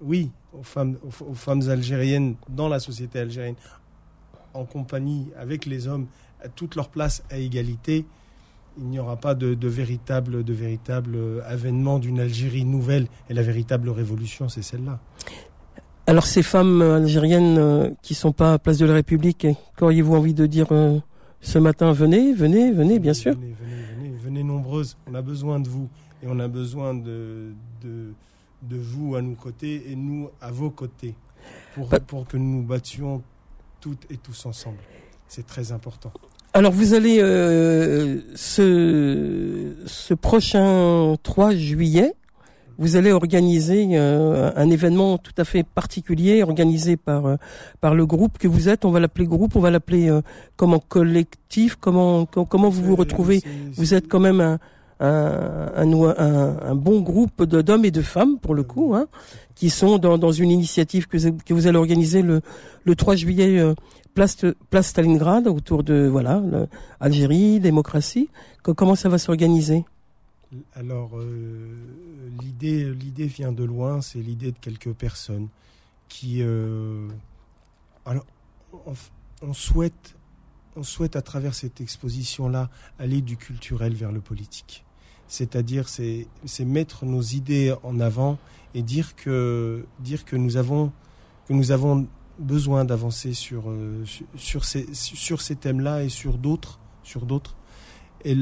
Oui, 0.01 0.31
aux 0.53 0.63
femmes, 0.63 0.97
aux, 1.03 1.35
femmes 1.35 1.69
algériennes 1.69 2.37
dans 2.49 2.69
la 2.69 2.79
société 2.79 3.19
algérienne, 3.19 3.57
en 4.55 4.65
compagnie 4.65 5.29
avec 5.39 5.67
les 5.67 5.89
hommes, 5.89 6.07
à 6.43 6.49
toute 6.49 6.75
leur 6.77 6.89
place 6.89 7.23
à 7.31 7.39
égalité. 7.39 8.05
Il 8.79 8.85
n'y 8.85 9.01
aura 9.01 9.17
pas 9.17 9.35
de, 9.35 9.57
véritable, 9.69 10.45
de 10.45 10.53
véritable 10.53 11.19
avènement 11.47 11.99
d'une 11.99 12.21
Algérie 12.21 12.65
nouvelle. 12.65 13.09
Et 13.29 13.35
la 13.35 13.43
véritable 13.43 13.91
révolution, 13.91 14.49
c'est 14.49 14.63
celle-là. 14.63 15.01
Alors 16.07 16.27
ces 16.27 16.43
femmes 16.43 16.81
algériennes 16.81 17.59
euh, 17.59 17.91
qui 18.03 18.15
sont 18.15 18.33
pas 18.33 18.55
à 18.55 18.59
place 18.59 18.79
de 18.79 18.87
la 18.87 18.95
République, 18.95 19.47
qu'auriez-vous 19.77 20.15
envie 20.15 20.33
de 20.33 20.47
dire 20.47 20.69
euh, 20.71 20.99
ce 21.43 21.59
matin? 21.59 21.93
Venez, 21.93 22.33
venez, 22.33 22.73
venez, 22.73 22.99
bien 22.99 23.13
sûr. 23.13 23.35
Venez, 23.35 23.55
venez, 23.61 23.83
venez, 23.95 24.17
venez 24.17 24.43
nombreuses. 24.43 24.97
On 25.07 25.15
a 25.15 25.21
besoin 25.21 25.61
de 25.61 25.69
vous 25.69 25.89
et 26.23 26.27
on 26.29 26.39
a 26.39 26.49
besoin 26.49 26.95
de, 26.95 27.53
de, 27.83 28.13
de 28.63 28.77
vous 28.77 29.17
à 29.17 29.23
nos 29.23 29.35
côtés 29.35 29.91
et 29.91 29.97
nous 29.97 30.31
à 30.41 30.51
vos 30.51 30.71
côtés 30.71 31.15
pour, 31.75 31.91
pour 32.07 32.27
que 32.27 32.37
nous 32.39 32.63
battions 32.63 33.23
toutes 33.81 34.11
et 34.11 34.17
tous 34.17 34.47
ensemble. 34.47 34.79
C'est 35.29 35.47
très 35.47 35.73
important. 35.73 36.13
Alors 36.55 36.73
vous 36.73 36.95
allez 36.95 37.19
euh, 37.21 38.21
ce, 38.35 39.75
ce 39.87 40.15
prochain 40.15 41.15
3 41.23 41.55
juillet, 41.55 42.15
vous 42.79 42.95
allez 42.95 43.11
organiser 43.11 43.89
euh, 43.93 44.53
un 44.55 44.71
événement 44.71 45.19
tout 45.19 45.33
à 45.37 45.45
fait 45.45 45.65
particulier 45.65 46.45
organisé 46.45 46.97
par 46.97 47.27
euh, 47.27 47.37
par 47.81 47.95
le 47.95 48.07
groupe 48.07 48.39
que 48.39 48.47
vous 48.47 48.69
êtes. 48.69 48.85
On 48.85 48.91
va 48.91 49.01
l'appeler 49.01 49.27
groupe, 49.27 49.57
on 49.57 49.61
va 49.61 49.71
l'appeler 49.71 50.09
euh, 50.09 50.23
comment 50.57 50.79
collectif, 50.79 51.75
comment 51.75 52.25
comment 52.25 52.69
vous 52.69 52.85
vous 52.85 52.97
retrouvez? 52.97 53.43
Vous 53.73 53.95
êtes 53.95 54.09
quand 54.09 54.21
même 54.21 54.41
un, 54.41 54.59
un, 55.01 55.85
un, 55.87 56.75
bon 56.75 57.01
groupe 57.01 57.45
d'hommes 57.45 57.85
et 57.85 57.91
de 57.91 58.03
femmes, 58.03 58.39
pour 58.39 58.55
le 58.55 58.63
coup, 58.63 58.95
hein, 58.95 59.07
qui 59.55 59.71
sont 59.71 59.99
dans, 59.99 60.19
dans 60.19 60.33
une 60.33 60.51
initiative 60.51 61.07
que, 61.07 61.17
que, 61.31 61.55
vous 61.55 61.67
allez 61.67 61.79
organiser 61.79 62.23
le, 62.23 62.41
le 62.85 62.97
3 62.97 63.17
juillet 63.17 63.59
euh, 63.59 63.75
place, 64.15 64.37
place 64.71 64.89
Stalingrad, 64.89 65.47
autour 65.47 65.85
de 65.85 66.09
voilà 66.11 66.43
Algérie, 67.01 67.61
démocratie. 67.61 68.29
comment 68.63 68.95
ça 68.95 69.09
va 69.09 69.19
s'organiser? 69.19 69.85
Alors, 70.75 71.19
euh, 71.19 71.77
l'idée 72.41 72.91
l'idée 72.93 73.27
vient 73.27 73.53
de 73.53 73.65
loin, 73.65 74.01
c'est 74.01 74.21
l'idée 74.21 74.53
de 74.53 74.59
quelques 74.59 74.93
personnes 74.93 75.49
qui... 76.09 76.39
Euh, 76.41 77.07
alors, 78.07 78.25
on, 78.87 78.95
on 79.43 79.53
souhaite 79.53 80.15
on 80.77 80.85
souhaite 80.85 81.17
à 81.17 81.23
travers 81.23 81.55
cette 81.55 81.81
exposition-là 81.81 82.71
aller 83.01 83.21
du 83.21 83.37
culturel 83.37 83.95
vers 83.95 84.13
le 84.13 84.21
politique 84.21 84.85
c'est-à-dire 85.29 85.89
c'est 85.89 86.27
mettre 86.65 87.05
nos 87.05 87.23
idées 87.23 87.75
en 87.83 88.01
avant 88.01 88.39
et 88.75 88.83
dire 88.83 89.15
que 89.15 89.85
dire 90.01 90.25
que 90.25 90.37
nous 90.37 90.57
avons 90.57 90.91
que 91.47 91.53
nous 91.53 91.71
avons 91.71 92.07
besoin 92.39 92.85
d'avancer 92.85 93.35
sur, 93.35 93.69
euh, 93.69 94.05
sur 94.37 94.65
ces 94.65 94.87
sur 94.93 95.41
ces 95.41 95.57
thèmes-là 95.57 96.03
et 96.05 96.09
sur 96.09 96.39
d'autres 96.39 96.81
sur 97.03 97.27
d'autres. 97.27 97.57
Et 98.25 98.37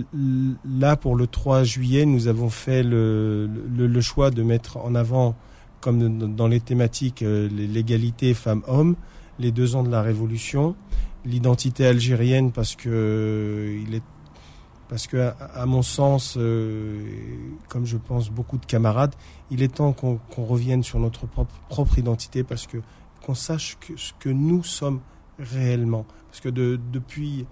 là 0.65 0.97
pour 0.97 1.17
le 1.17 1.27
3 1.27 1.65
juillet 1.65 2.07
nous 2.07 2.29
avons 2.29 2.49
fait 2.49 2.83
le, 2.83 3.47
le, 3.47 4.01
choix 4.01 4.31
de 4.31 4.43
mettre 4.43 4.79
en 4.79 4.95
avant 4.95 5.37
comme 5.81 6.35
dans 6.35 6.49
les 6.49 6.61
thématiques 6.61 7.21
euh, 7.21 7.47
l'égalité 7.49 8.33
femmes-hommes 8.33 8.97
les 9.39 9.53
deux 9.53 9.77
ans 9.77 9.83
de 9.83 9.91
la 9.91 10.01
révolution 10.01 10.75
l'identité 11.27 11.87
algérienne 11.87 12.53
parce 12.53 12.75
que 12.75 12.89
euh, 12.89 13.85
il 13.87 13.95
est 13.95 14.03
parce 14.89 15.07
que, 15.07 15.33
à, 15.55 15.67
mon 15.67 15.83
sens, 15.83 16.37
euh, 16.37 17.05
comme 17.69 17.87
je 17.87 17.97
pense 17.97 18.31
beaucoup 18.31 18.59
de 18.59 18.67
camarades, 18.67 19.15
il 19.51 19.63
est 19.63 19.75
temps 19.77 19.93
qu'on 19.93 20.45
revienne 20.45 20.83
sur 20.83 20.99
notre 20.99 21.27
propre, 21.27 21.55
propre 21.69 21.99
identité, 21.99 22.45
parce 22.45 22.67
que 22.67 22.79
qu'on 23.25 23.35
sache 23.35 23.77
que, 23.81 23.97
ce 23.97 24.13
que 24.21 24.29
nous 24.29 24.63
sommes 24.63 25.01
réellement. 25.39 26.07
Parce 26.29 26.41
que 26.41 26.49
de, 26.49 26.79
depuis, 26.93 27.47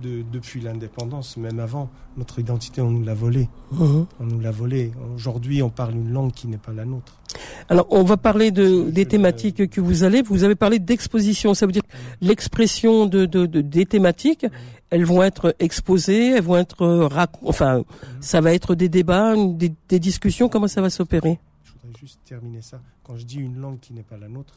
depuis 0.00 0.60
l'indépendance, 0.60 1.36
même 1.36 1.60
avant. 1.60 1.90
Notre 2.16 2.38
identité, 2.38 2.80
on 2.80 2.90
nous 2.90 3.04
l'a 3.04 3.14
volée. 3.14 3.48
Mhm. 3.72 4.06
On 4.18 4.24
nous 4.24 4.40
l'a 4.40 4.50
volée. 4.50 4.92
Aujourd'hui, 5.14 5.62
on 5.62 5.70
parle 5.70 5.94
une 5.94 6.10
langue 6.12 6.32
qui 6.32 6.48
n'est 6.48 6.58
pas 6.58 6.72
la 6.72 6.84
nôtre. 6.84 7.20
Alors, 7.68 7.86
on 7.90 8.02
va 8.02 8.16
parler 8.16 8.50
de, 8.50 8.90
des 8.90 9.06
thématiques 9.06 9.70
que 9.70 9.80
vous 9.80 10.02
allez. 10.02 10.22
Vous 10.22 10.42
avez 10.42 10.56
parlé 10.56 10.78
d'exposition. 10.78 11.54
Ça 11.54 11.66
veut 11.66 11.72
dire 11.72 11.82
l'expression 12.20 13.06
de, 13.06 13.26
de, 13.26 13.46
des 13.46 13.86
thématiques. 13.86 14.46
Elles 14.90 15.04
vont 15.04 15.22
être 15.22 15.54
exposées, 15.58 16.32
elles 16.32 16.42
vont 16.42 16.56
être 16.56 17.08
enfin, 17.42 17.78
mhm. 17.78 17.84
ça 18.20 18.40
va 18.40 18.52
être 18.52 18.74
des 18.74 18.88
débats, 18.88 19.34
des, 19.36 19.72
des 19.88 19.98
discussions. 19.98 20.48
Comment 20.48 20.68
ça 20.68 20.80
va 20.82 20.90
s'opérer? 20.90 21.38
Je 21.64 21.72
voudrais 21.72 21.98
juste 21.98 22.20
terminer 22.24 22.62
ça. 22.62 22.80
Quand 23.04 23.16
je 23.16 23.24
dis 23.24 23.38
une 23.38 23.58
langue 23.58 23.80
qui 23.80 23.92
n'est 23.92 24.02
pas 24.02 24.16
la 24.16 24.28
nôtre, 24.28 24.54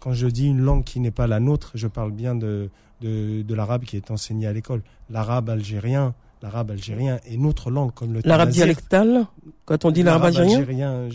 quand 0.00 0.12
je 0.12 0.26
dis 0.26 0.46
une 0.46 0.60
langue 0.60 0.84
qui 0.84 1.00
n'est 1.00 1.10
pas 1.10 1.26
la 1.26 1.40
nôtre, 1.40 1.72
je 1.74 1.86
parle 1.86 2.10
bien 2.10 2.34
de, 2.34 2.70
de, 3.00 3.42
de 3.42 3.54
l'arabe 3.54 3.84
qui 3.84 3.96
est 3.96 4.10
enseigné 4.10 4.46
à 4.46 4.52
l'école. 4.52 4.82
L'arabe 5.10 5.50
algérien, 5.50 6.14
l'arabe 6.42 6.72
algérien 6.72 7.20
est 7.24 7.36
notre 7.36 7.70
langue 7.70 7.92
comme 7.94 8.12
le 8.12 8.20
L'arabe 8.24 8.50
dialectal 8.50 9.26
Quand 9.64 9.84
on 9.84 9.90
dit 9.90 10.02
l'arabe 10.02 10.36
algérien, 10.36 11.08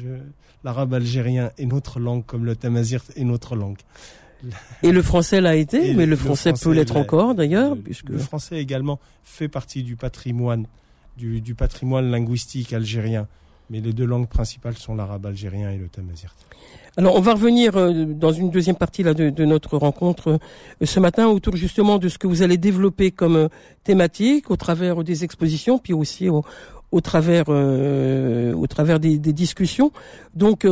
L'arabe 0.63 0.95
algérien 0.95 1.51
est 1.59 1.65
notre 1.65 1.99
langue 1.99 2.25
comme 2.25 2.43
le 2.43 2.55
tamazir 2.55 3.03
est 3.15 3.23
notre 3.23 3.55
langue. 3.55 3.77
Et 4.83 4.91
le 4.91 5.01
français 5.01 5.41
l'a 5.41 5.55
été, 5.55 5.93
mais 5.93 6.05
le, 6.05 6.15
français, 6.15 6.53
peut 6.53 6.71
l'être 6.71 6.97
encore 6.97 7.35
d'ailleurs. 7.35 7.75
Puisque... 7.77 8.09
Le 8.09 8.17
français 8.17 8.59
également 8.59 8.99
fait 9.23 9.47
partie 9.47 9.83
du 9.83 9.95
patrimoine, 9.95 10.67
du, 11.17 11.41
du 11.41 11.55
patrimoine 11.55 12.11
linguistique 12.11 12.73
algérien. 12.73 13.27
Mais 13.69 13.81
les 13.81 13.93
deux 13.93 14.05
langues 14.05 14.27
principales 14.27 14.77
sont 14.77 14.95
l'arabe 14.95 15.25
algérien 15.25 15.71
et 15.71 15.77
le 15.77 15.87
tamazir. 15.87 16.35
Alors, 16.97 17.15
on 17.15 17.19
va 17.19 17.33
revenir 17.33 17.75
euh, 17.75 18.05
dans 18.05 18.31
une 18.31 18.49
deuxième 18.49 18.77
partie 18.77 19.03
là, 19.03 19.13
de, 19.13 19.45
notre 19.45 19.77
rencontre 19.77 20.29
euh, 20.29 20.85
ce 20.85 20.99
matin 20.99 21.27
autour 21.27 21.55
justement 21.57 21.97
de 21.97 22.07
ce 22.07 22.17
que 22.17 22.27
vous 22.27 22.41
allez 22.41 22.57
développer 22.57 23.11
comme 23.11 23.35
euh, 23.35 23.47
thématique 23.83 24.49
au 24.49 24.55
travers 24.55 25.03
des 25.03 25.25
expositions, 25.25 25.77
puis 25.77 25.91
aussi 25.91 26.29
au, 26.29 26.43
au 26.91 27.01
travers, 27.01 27.49
au 27.49 28.67
travers 28.67 28.99
des, 29.01 29.17
des, 29.17 29.33
discussions. 29.33 29.91
Donc, 30.35 30.65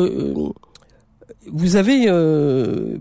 vous 1.51 1.75
avez 1.75 2.07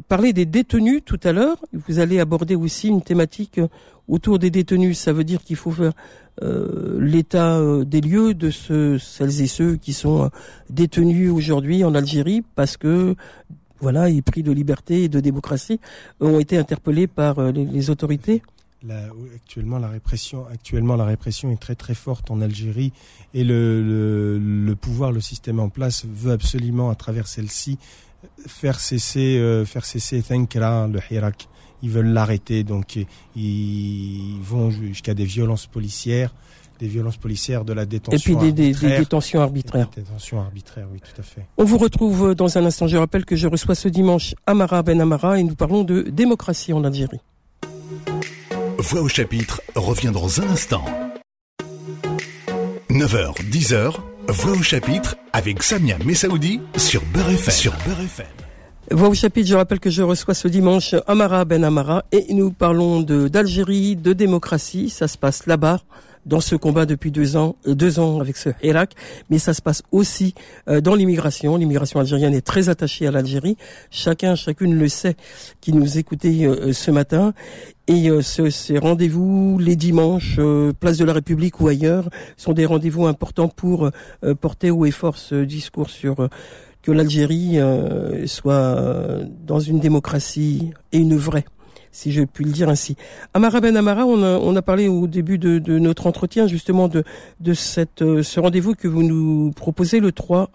parlé 0.08 0.32
des 0.32 0.46
détenus 0.46 1.02
tout 1.04 1.20
à 1.24 1.32
l'heure. 1.32 1.56
Vous 1.88 1.98
allez 1.98 2.20
aborder 2.20 2.54
aussi 2.54 2.88
une 2.88 3.02
thématique 3.02 3.60
autour 4.08 4.38
des 4.38 4.50
détenus. 4.50 4.98
Ça 4.98 5.12
veut 5.12 5.24
dire 5.24 5.42
qu'il 5.42 5.56
faut 5.56 5.70
faire 5.70 5.92
euh, 6.40 6.98
l'état 6.98 7.58
euh, 7.58 7.84
des 7.84 8.00
lieux 8.00 8.32
de 8.32 8.50
ceux, 8.50 8.98
celles 8.98 9.42
et 9.42 9.46
ceux 9.46 9.76
qui 9.76 9.92
sont 9.92 10.24
euh, 10.24 10.28
détenus 10.70 11.30
aujourd'hui 11.30 11.84
en 11.84 11.94
Algérie 11.94 12.42
parce 12.54 12.78
que 12.78 13.14
voilà, 13.80 14.08
les 14.08 14.22
prix 14.22 14.42
de 14.42 14.50
liberté 14.50 15.04
et 15.04 15.08
de 15.10 15.20
démocratie 15.20 15.78
ont 16.20 16.38
été 16.38 16.56
interpellés 16.56 17.06
par 17.06 17.50
les, 17.50 17.90
autorités. 17.90 18.40
actuellement, 19.34 19.78
la 19.78 19.88
répression, 19.88 20.46
actuellement, 20.52 20.94
la 20.94 21.04
répression 21.04 21.50
est 21.50 21.60
très 21.60 21.74
très 21.74 21.94
forte 21.94 22.30
en 22.30 22.40
Algérie 22.40 22.92
et 23.34 23.42
le 23.42 24.74
pouvoir, 24.80 25.10
le 25.10 25.20
système 25.20 25.58
en 25.58 25.68
place 25.68 26.06
veut 26.06 26.30
absolument, 26.30 26.90
à 26.90 26.94
travers 26.94 27.26
celle-ci, 27.26 27.76
faire 28.46 28.80
cesser, 28.80 29.62
faire 29.66 29.84
cesser 29.84 30.22
Thankra, 30.22 30.88
le 30.88 31.00
Hirak 31.10 31.48
ils 31.82 31.90
veulent 31.90 32.12
l'arrêter, 32.12 32.62
donc 32.64 32.98
ils 33.36 34.38
vont 34.42 34.70
jusqu'à 34.70 35.14
des 35.14 35.24
violences 35.24 35.66
policières, 35.66 36.32
des 36.78 36.86
violences 36.86 37.16
policières, 37.16 37.64
de 37.64 37.72
la 37.72 37.86
détention 37.86 38.32
Et 38.34 38.36
puis 38.36 38.52
des, 38.52 38.72
détentions 38.72 39.40
arbitraires. 39.40 39.88
Des 39.94 40.02
détentions 40.02 40.40
arbitraires, 40.40 40.86
oui, 40.92 41.00
tout 41.00 41.20
à 41.20 41.24
fait. 41.24 41.46
On 41.58 41.64
vous 41.64 41.78
retrouve 41.78 42.34
dans 42.34 42.56
un 42.56 42.64
instant. 42.64 42.86
Je 42.86 42.96
rappelle 42.96 43.24
que 43.24 43.36
je 43.36 43.48
reçois 43.48 43.74
ce 43.74 43.88
dimanche 43.88 44.34
Amara 44.46 44.82
Ben 44.82 45.00
Amara 45.00 45.38
et 45.38 45.42
nous 45.42 45.54
parlons 45.54 45.84
de 45.84 46.02
démocratie 46.02 46.72
en 46.72 46.84
Algérie. 46.84 47.20
Voix 48.78 49.02
au 49.02 49.08
chapitre 49.08 49.60
revient 49.74 50.10
dans 50.12 50.40
un 50.40 50.48
instant. 50.50 50.84
9h, 52.90 53.42
10h, 53.50 53.94
Voix 54.28 54.52
au 54.52 54.62
chapitre 54.62 55.16
avec 55.32 55.62
Samia 55.62 55.96
Messaoudi 56.04 56.60
sur 56.76 57.02
Beurre 57.12 57.30
FM. 57.30 57.52
Sur 57.54 57.72
Beurre 57.86 58.00
FM. 58.00 58.26
Voix 58.90 59.08
au 59.08 59.14
chapitre, 59.14 59.48
je 59.48 59.56
rappelle 59.56 59.80
que 59.80 59.90
je 59.90 60.02
reçois 60.02 60.34
ce 60.34 60.48
dimanche 60.48 60.94
Amara 61.06 61.44
Ben 61.44 61.64
Amara 61.64 62.04
et 62.12 62.32
nous 62.32 62.50
parlons 62.52 63.00
de 63.00 63.28
d'Algérie, 63.28 63.96
de 63.96 64.12
démocratie. 64.12 64.90
Ça 64.90 65.08
se 65.08 65.18
passe 65.18 65.46
là-bas 65.46 65.80
dans 66.26 66.40
ce 66.40 66.54
combat 66.54 66.86
depuis 66.86 67.10
deux 67.10 67.36
ans, 67.36 67.56
euh, 67.66 67.74
deux 67.74 67.98
ans 67.98 68.20
avec 68.20 68.36
ce 68.36 68.50
Irak, 68.62 68.94
mais 69.30 69.38
ça 69.38 69.54
se 69.54 69.62
passe 69.62 69.82
aussi 69.90 70.34
euh, 70.68 70.80
dans 70.80 70.94
l'immigration. 70.94 71.56
L'immigration 71.56 72.00
algérienne 72.00 72.34
est 72.34 72.46
très 72.46 72.68
attachée 72.68 73.06
à 73.06 73.10
l'Algérie. 73.10 73.56
Chacun, 73.90 74.34
chacune 74.34 74.78
le 74.78 74.88
sait 74.88 75.16
qui 75.60 75.72
nous 75.72 75.98
écoutait 75.98 76.44
euh, 76.44 76.72
ce 76.72 76.90
matin. 76.90 77.32
Et 77.88 78.08
ces 78.22 78.78
rendez-vous 78.78 79.58
les 79.58 79.74
dimanches, 79.74 80.38
place 80.78 80.98
de 80.98 81.04
la 81.04 81.12
République 81.12 81.60
ou 81.60 81.66
ailleurs, 81.66 82.08
sont 82.36 82.52
des 82.52 82.64
rendez-vous 82.64 83.06
importants 83.06 83.48
pour 83.48 83.90
porter 84.40 84.70
haut 84.70 84.86
et 84.86 84.92
fort 84.92 85.18
ce 85.18 85.42
discours 85.42 85.90
sur 85.90 86.28
que 86.80 86.92
l'Algérie 86.92 87.58
soit 88.26 88.78
dans 89.44 89.58
une 89.58 89.80
démocratie 89.80 90.70
et 90.92 90.98
une 90.98 91.16
vraie, 91.16 91.44
si 91.92 92.10
je 92.10 92.22
puis 92.22 92.44
le 92.44 92.50
dire 92.50 92.68
ainsi. 92.68 92.96
Amara 93.34 93.60
Ben 93.60 93.76
Amara, 93.76 94.04
on 94.06 94.22
a, 94.22 94.38
on 94.38 94.56
a 94.56 94.62
parlé 94.62 94.88
au 94.88 95.06
début 95.06 95.38
de, 95.38 95.78
notre 95.78 96.06
entretien 96.06 96.46
justement 96.48 96.88
de, 96.88 97.04
de 97.40 97.54
cette, 97.54 98.02
euh, 98.02 98.22
ce 98.22 98.40
rendez-vous 98.40 98.74
que 98.74 98.88
vous 98.88 99.02
nous 99.02 99.52
proposez 99.52 100.00
le 100.00 100.10
3 100.10 100.50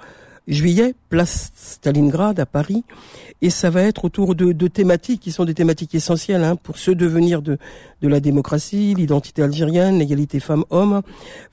juillet, 0.48 0.96
place 1.10 1.52
Stalingrad 1.56 2.40
à 2.40 2.46
Paris, 2.46 2.84
et 3.42 3.50
ça 3.50 3.70
va 3.70 3.84
être 3.84 4.06
autour 4.06 4.34
de, 4.34 4.52
de 4.52 4.68
thématiques 4.68 5.22
qui 5.22 5.32
sont 5.32 5.46
des 5.46 5.54
thématiques 5.54 5.94
essentielles 5.94 6.44
hein, 6.44 6.56
pour 6.56 6.78
ce 6.78 6.90
devenir 6.90 7.42
de, 7.42 7.58
de 8.02 8.08
la 8.08 8.20
démocratie, 8.20 8.96
l'identité 8.96 9.44
algérienne, 9.44 10.00
l'égalité 10.00 10.40
femmes-hommes. 10.40 11.02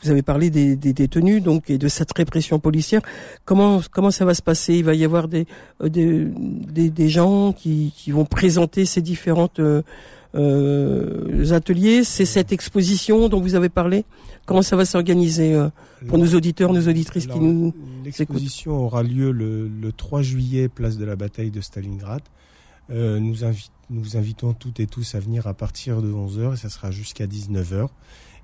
Vous 0.03 0.11
avez 0.11 0.23
parlé 0.23 0.49
des, 0.51 0.77
des, 0.77 0.93
détenus 0.93 1.43
donc 1.43 1.69
et 1.69 1.77
de 1.77 1.89
cette 1.89 2.13
répression 2.17 2.59
policière. 2.59 3.03
Comment 3.45 3.81
comment 3.91 4.11
ça 4.11 4.25
va 4.25 4.35
se 4.35 4.43
passer? 4.43 4.75
Il 4.75 4.85
va 4.85 4.95
y 4.95 5.05
avoir 5.05 5.29
des 5.29 5.47
euh, 5.83 5.89
des, 5.89 6.91
des, 6.91 7.09
gens 7.09 7.53
qui, 7.53 7.93
qui 7.97 8.13
vont 8.13 8.25
présenter 8.25 8.87
ces 8.87 9.03
différentes 9.03 9.61
euh, 9.61 9.83
euh, 10.35 11.53
ateliers. 11.53 12.05
C'est 12.05 12.25
cette 12.25 12.53
exposition 12.53 13.29
dont 13.29 13.41
vous 13.41 13.55
avez 13.55 13.69
parlé. 13.69 14.05
Comment 14.47 14.63
ça 14.63 14.77
va 14.77 14.85
s'organiser 14.85 15.55
euh, 15.55 15.69
pour 16.09 16.19
nos 16.19 16.35
auditeurs, 16.35 16.73
nos 16.73 16.89
auditrices 16.89 17.27
qui 17.27 17.39
nous 17.39 17.75
L'exposition 18.05 18.73
aura 18.73 19.03
lieu 19.03 19.31
le, 19.31 19.69
le, 19.69 19.93
3 19.93 20.23
juillet, 20.23 20.69
place 20.69 20.99
de 20.99 21.05
la 21.05 21.17
bataille 21.17 21.51
de 21.51 21.61
Stalingrad. 21.61 22.23
Euh, 22.91 23.19
nous, 23.19 23.37
nous 23.89 24.17
invitons 24.17 24.53
toutes 24.53 24.81
et 24.81 24.87
tous 24.87 25.15
à 25.15 25.21
venir 25.21 25.47
à 25.47 25.55
partir 25.55 26.03
de 26.03 26.13
11h 26.13 26.55
et 26.55 26.57
ça 26.57 26.69
sera 26.69 26.91
jusqu'à 26.91 27.27
19h. 27.27 27.89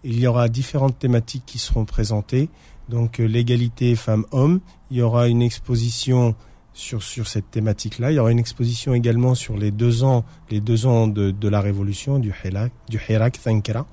Il 0.03 0.19
y 0.19 0.27
aura 0.27 0.49
différentes 0.49 0.99
thématiques 0.99 1.45
qui 1.45 1.59
seront 1.59 1.85
présentées. 1.85 2.49
Donc 2.89 3.21
euh, 3.21 3.27
l'égalité 3.27 3.95
femmes-hommes. 3.95 4.61
Il 4.91 4.97
y 4.97 5.03
aura 5.03 5.29
une 5.29 5.43
exposition 5.43 6.35
sur, 6.73 7.03
sur 7.03 7.27
cette 7.27 7.51
thématique-là. 7.51 8.13
Il 8.13 8.15
y 8.15 8.19
aura 8.19 8.31
une 8.31 8.39
exposition 8.39 8.95
également 8.95 9.35
sur 9.35 9.57
les 9.57 9.71
deux 9.71 10.05
ans, 10.05 10.25
les 10.51 10.61
deux 10.61 10.87
ans 10.87 11.07
de, 11.07 11.31
de 11.31 11.49
la 11.49 11.61
révolution 11.61 12.19
du 12.19 12.33
Hirak, 12.45 12.73
du 12.89 13.01
Hirak 13.09 13.41
Thankara. 13.43 13.87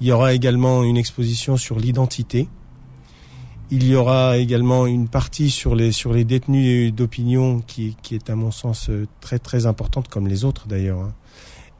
Il 0.00 0.06
y 0.06 0.12
aura 0.12 0.32
également 0.32 0.82
une 0.82 0.96
exposition 0.96 1.56
sur 1.56 1.78
l'identité. 1.78 2.48
Il 3.70 3.86
y 3.86 3.94
aura 3.94 4.38
également 4.38 4.86
une 4.86 5.08
partie 5.08 5.50
sur 5.50 5.76
les 5.76 5.92
sur 5.92 6.12
les 6.12 6.24
détenus 6.24 6.92
d'opinion 6.92 7.60
qui, 7.60 7.96
qui 8.02 8.16
est 8.16 8.28
à 8.28 8.34
mon 8.34 8.50
sens 8.50 8.90
très 9.20 9.38
très 9.38 9.66
importante 9.66 10.08
comme 10.08 10.26
les 10.26 10.44
autres 10.44 10.66
d'ailleurs. 10.66 11.00
Hein. 11.00 11.14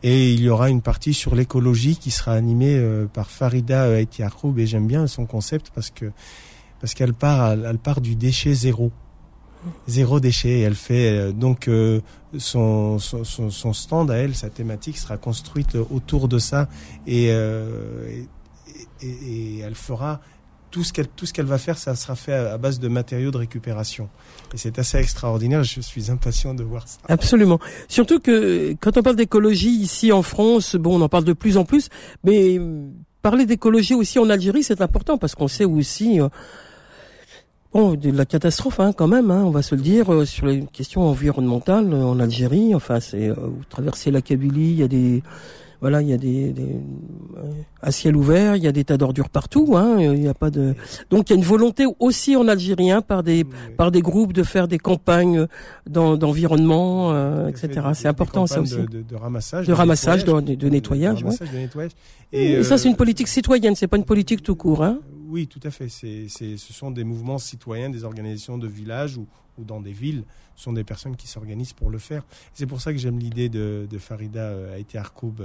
Et 0.02 0.32
il 0.32 0.40
y 0.40 0.48
aura 0.48 0.70
une 0.70 0.82
partie 0.82 1.12
sur 1.12 1.34
l'écologie 1.34 1.96
qui 1.96 2.10
sera 2.10 2.32
animée 2.32 2.76
euh, 2.76 3.06
par 3.06 3.30
Farida 3.30 4.00
Etiaroub 4.00 4.58
et 4.58 4.66
j'aime 4.66 4.86
bien 4.86 5.06
son 5.06 5.26
concept 5.26 5.72
parce 5.74 5.90
que 5.90 6.12
parce 6.80 6.94
qu'elle 6.94 7.12
part 7.12 7.52
elle 7.52 7.78
part 7.78 8.00
du 8.00 8.14
déchet 8.14 8.54
zéro 8.54 8.92
zéro 9.86 10.20
déchet. 10.20 10.60
Elle 10.60 10.74
fait 10.74 11.10
euh, 11.10 11.32
donc 11.32 11.68
euh, 11.68 12.00
son, 12.38 12.98
son, 12.98 13.24
son, 13.24 13.72
stand 13.72 14.10
à 14.10 14.16
elle, 14.16 14.34
sa 14.34 14.50
thématique 14.50 14.98
sera 14.98 15.16
construite 15.16 15.74
autour 15.74 16.28
de 16.28 16.38
ça 16.38 16.68
et, 17.06 17.28
euh, 17.30 18.22
et, 19.02 19.06
et, 19.06 19.58
elle 19.60 19.74
fera 19.74 20.20
tout 20.70 20.84
ce 20.84 20.92
qu'elle 20.92 21.08
tout 21.08 21.26
ce 21.26 21.32
qu'elle 21.32 21.46
va 21.46 21.58
faire, 21.58 21.78
ça 21.78 21.96
sera 21.96 22.14
fait 22.14 22.32
à, 22.32 22.56
base 22.56 22.78
de 22.78 22.86
matériaux 22.88 23.32
de 23.32 23.38
récupération. 23.38 24.08
Et 24.54 24.56
c'est 24.56 24.78
assez 24.78 24.98
extraordinaire. 24.98 25.64
Je 25.64 25.80
suis 25.80 26.10
impatient 26.10 26.54
de 26.54 26.62
voir 26.62 26.86
ça. 26.86 26.98
Absolument. 27.08 27.58
Surtout 27.88 28.20
que 28.20 28.76
quand 28.80 28.96
on 28.96 29.02
parle 29.02 29.16
d'écologie 29.16 29.70
ici 29.70 30.12
en 30.12 30.22
France, 30.22 30.76
bon, 30.76 31.00
on 31.00 31.02
en 31.02 31.08
parle 31.08 31.24
de 31.24 31.32
plus 31.32 31.56
en 31.56 31.64
plus, 31.64 31.88
mais 32.22 32.60
parler 33.22 33.46
d'écologie 33.46 33.94
aussi 33.94 34.18
en 34.20 34.30
Algérie, 34.30 34.62
c'est 34.62 34.80
important 34.80 35.18
parce 35.18 35.34
qu'on 35.34 35.48
sait 35.48 35.64
aussi. 35.64 36.20
Bon, 37.72 37.94
de 37.94 38.10
la 38.10 38.26
catastrophe 38.26 38.80
hein, 38.80 38.92
quand 38.92 39.06
même, 39.06 39.30
hein, 39.30 39.44
on 39.44 39.50
va 39.50 39.62
se 39.62 39.76
le 39.76 39.80
dire, 39.80 40.12
euh, 40.12 40.24
sur 40.24 40.46
les 40.46 40.62
questions 40.72 41.02
environnementales 41.02 41.92
euh, 41.92 42.02
en 42.02 42.18
Algérie. 42.18 42.74
Enfin, 42.74 42.98
c'est 42.98 43.28
euh, 43.28 43.34
vous 43.34 43.62
traversez 43.68 44.10
la 44.10 44.20
Kabylie, 44.20 44.72
il 44.72 44.78
y 44.78 44.82
a 44.82 44.88
des 44.88 45.22
voilà, 45.80 46.02
il 46.02 46.08
y 46.08 46.12
a 46.12 46.18
des, 46.18 46.52
des 46.52 46.76
à 47.80 47.90
ciel 47.90 48.14
ouvert, 48.14 48.54
il 48.54 48.62
y 48.62 48.68
a 48.68 48.72
des 48.72 48.84
tas 48.84 48.98
d'ordures 48.98 49.30
partout. 49.30 49.76
Hein, 49.76 49.96
il 49.98 50.22
y 50.22 50.28
a 50.28 50.34
pas 50.34 50.50
de. 50.50 50.74
Donc 51.08 51.30
il 51.30 51.32
y 51.32 51.36
a 51.36 51.38
une 51.38 51.44
volonté 51.44 51.86
aussi 51.98 52.36
en 52.36 52.48
Algérie 52.48 52.90
hein, 52.90 53.00
par 53.00 53.22
des 53.22 53.46
par 53.78 53.90
des 53.90 54.02
groupes 54.02 54.34
de 54.34 54.42
faire 54.42 54.68
des 54.68 54.78
campagnes 54.78 55.46
d'environnement, 55.86 57.12
euh, 57.12 57.48
etc. 57.48 57.88
C'est 57.94 58.08
important 58.08 58.46
ça 58.46 58.60
aussi. 58.60 58.76
De, 58.76 59.02
de, 59.02 59.16
ramassage, 59.16 59.66
de, 59.66 59.72
ramassage, 59.72 60.24
de, 60.26 60.68
nettoyage. 60.68 61.24
ouais. 61.24 61.34
de 61.40 61.56
nettoyage. 61.56 61.92
Et, 62.32 62.52
et 62.52 62.62
ça, 62.62 62.76
c'est 62.76 62.88
une 62.88 62.96
politique 62.96 63.28
citoyenne, 63.28 63.74
c'est 63.74 63.88
pas 63.88 63.96
une 63.96 64.04
politique 64.04 64.42
tout 64.42 64.56
court. 64.56 64.84
Hein 64.84 64.98
oui, 65.30 65.46
tout 65.46 65.60
à 65.62 65.70
fait. 65.70 65.88
C'est, 65.88 66.28
ce 66.28 66.72
sont 66.72 66.90
des 66.90 67.04
mouvements 67.04 67.38
citoyens, 67.38 67.90
des 67.90 68.04
organisations 68.04 68.58
de 68.58 68.66
villages 68.66 69.16
ou, 69.16 69.26
dans 69.58 69.80
des 69.80 69.92
villes. 69.92 70.24
Ce 70.56 70.64
sont 70.64 70.72
des 70.72 70.84
personnes 70.84 71.16
qui 71.16 71.28
s'organisent 71.28 71.72
pour 71.72 71.90
le 71.90 71.98
faire. 71.98 72.24
C'est 72.54 72.66
pour 72.66 72.80
ça 72.80 72.92
que 72.92 72.98
j'aime 72.98 73.18
l'idée 73.18 73.48
de, 73.48 73.86
Farida 73.98 74.40
euh, 74.40 74.74
Haïti 74.74 74.96
Arkoub. 74.98 75.42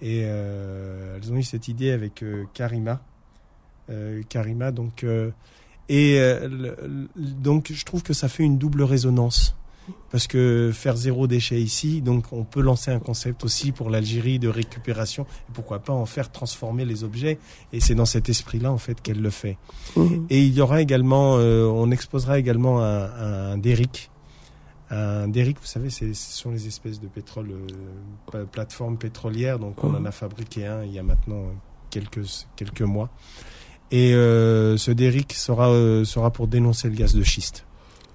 Et 0.00 0.22
euh, 0.24 1.16
elles 1.16 1.32
ont 1.32 1.36
eu 1.36 1.42
cette 1.42 1.68
idée 1.68 1.90
avec 1.90 2.22
euh, 2.22 2.44
Karima. 2.52 3.02
Euh, 3.90 4.22
Karima, 4.28 4.72
donc. 4.72 5.04
Euh, 5.04 5.30
et 5.88 6.18
euh, 6.18 7.06
donc, 7.16 7.70
je 7.72 7.84
trouve 7.84 8.02
que 8.02 8.12
ça 8.12 8.28
fait 8.28 8.42
une 8.42 8.58
double 8.58 8.82
résonance 8.82 9.54
parce 10.10 10.26
que 10.26 10.70
faire 10.72 10.96
zéro 10.96 11.26
déchet 11.26 11.60
ici, 11.60 12.02
donc 12.02 12.32
on 12.32 12.44
peut 12.44 12.60
lancer 12.60 12.90
un 12.90 12.98
concept 12.98 13.44
aussi 13.44 13.72
pour 13.72 13.90
l'Algérie 13.90 14.38
de 14.38 14.48
récupération, 14.48 15.24
et 15.48 15.52
pourquoi 15.52 15.80
pas 15.80 15.92
en 15.92 16.06
faire 16.06 16.30
transformer 16.30 16.84
les 16.84 17.04
objets, 17.04 17.38
et 17.72 17.80
c'est 17.80 17.94
dans 17.94 18.06
cet 18.06 18.28
esprit-là 18.28 18.72
en 18.72 18.78
fait 18.78 19.00
qu'elle 19.00 19.20
le 19.20 19.30
fait. 19.30 19.58
Mmh. 19.96 20.26
Et 20.30 20.42
il 20.42 20.54
y 20.54 20.60
aura 20.60 20.80
également, 20.80 21.36
euh, 21.38 21.64
on 21.66 21.90
exposera 21.90 22.38
également 22.38 22.82
un, 22.82 23.52
un 23.52 23.58
derrick. 23.58 24.10
Un 24.88 25.26
derrick, 25.26 25.58
vous 25.60 25.66
savez, 25.66 25.90
ce 25.90 26.14
sont 26.14 26.52
les 26.52 26.68
espèces 26.68 27.00
de 27.00 27.08
pétrole, 27.08 27.50
euh, 28.34 28.44
plateformes 28.44 28.98
pétrolières, 28.98 29.58
donc 29.58 29.82
mmh. 29.82 29.86
on 29.86 29.94
en 29.96 30.04
a 30.04 30.12
fabriqué 30.12 30.66
un 30.66 30.84
il 30.84 30.92
y 30.92 30.98
a 30.98 31.02
maintenant 31.02 31.42
quelques, 31.90 32.46
quelques 32.54 32.82
mois. 32.82 33.10
Et 33.90 34.14
euh, 34.14 34.76
ce 34.76 34.90
derrick 34.90 35.32
sera, 35.32 35.70
euh, 35.70 36.04
sera 36.04 36.32
pour 36.32 36.48
dénoncer 36.48 36.88
le 36.88 36.94
gaz 36.94 37.14
de 37.14 37.22
schiste 37.22 37.64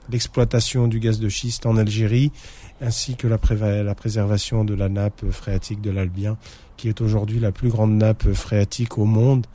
l'exploitation 0.09 0.87
du 0.87 0.99
gaz 0.99 1.19
de 1.19 1.29
schiste 1.29 1.65
en 1.65 1.77
Algérie, 1.77 2.31
ainsi 2.81 3.15
que 3.15 3.27
la, 3.27 3.37
pré 3.37 3.55
la 3.83 3.95
préservation 3.95 4.63
de 4.63 4.73
la 4.73 4.89
nappe 4.89 5.29
phréatique 5.31 5.81
de 5.81 5.91
l'Albien, 5.91 6.37
qui 6.77 6.89
est 6.89 7.01
aujourd'hui 7.01 7.39
la 7.39 7.51
plus 7.51 7.69
grande 7.69 7.93
nappe 7.93 8.31
phréatique 8.33 8.97
au 8.97 9.05
monde 9.05 9.45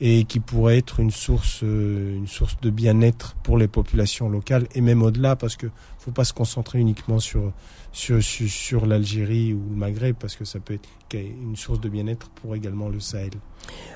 et 0.00 0.24
qui 0.24 0.40
pourrait 0.40 0.78
être 0.78 1.00
une 1.00 1.10
source, 1.10 1.60
euh, 1.62 2.16
une 2.16 2.26
source 2.26 2.56
de 2.60 2.70
bien-être 2.70 3.34
pour 3.42 3.58
les 3.58 3.68
populations 3.68 4.28
locales 4.28 4.66
et 4.74 4.80
même 4.80 5.02
au-delà, 5.02 5.36
parce 5.36 5.56
que 5.56 5.66
faut 5.98 6.10
pas 6.10 6.24
se 6.24 6.32
concentrer 6.32 6.78
uniquement 6.78 7.20
sur 7.20 7.52
sur, 7.94 8.22
sur, 8.22 8.48
sur 8.48 8.86
l'Algérie 8.86 9.54
ou 9.54 9.62
le 9.70 9.76
Maghreb, 9.76 10.16
parce 10.18 10.34
que 10.34 10.44
ça 10.44 10.58
peut 10.58 10.74
être 10.74 10.88
une 11.14 11.56
source 11.56 11.80
de 11.80 11.88
bien-être 11.88 12.28
pour 12.30 12.56
également 12.56 12.88
le 12.88 12.98
Sahel. 12.98 13.30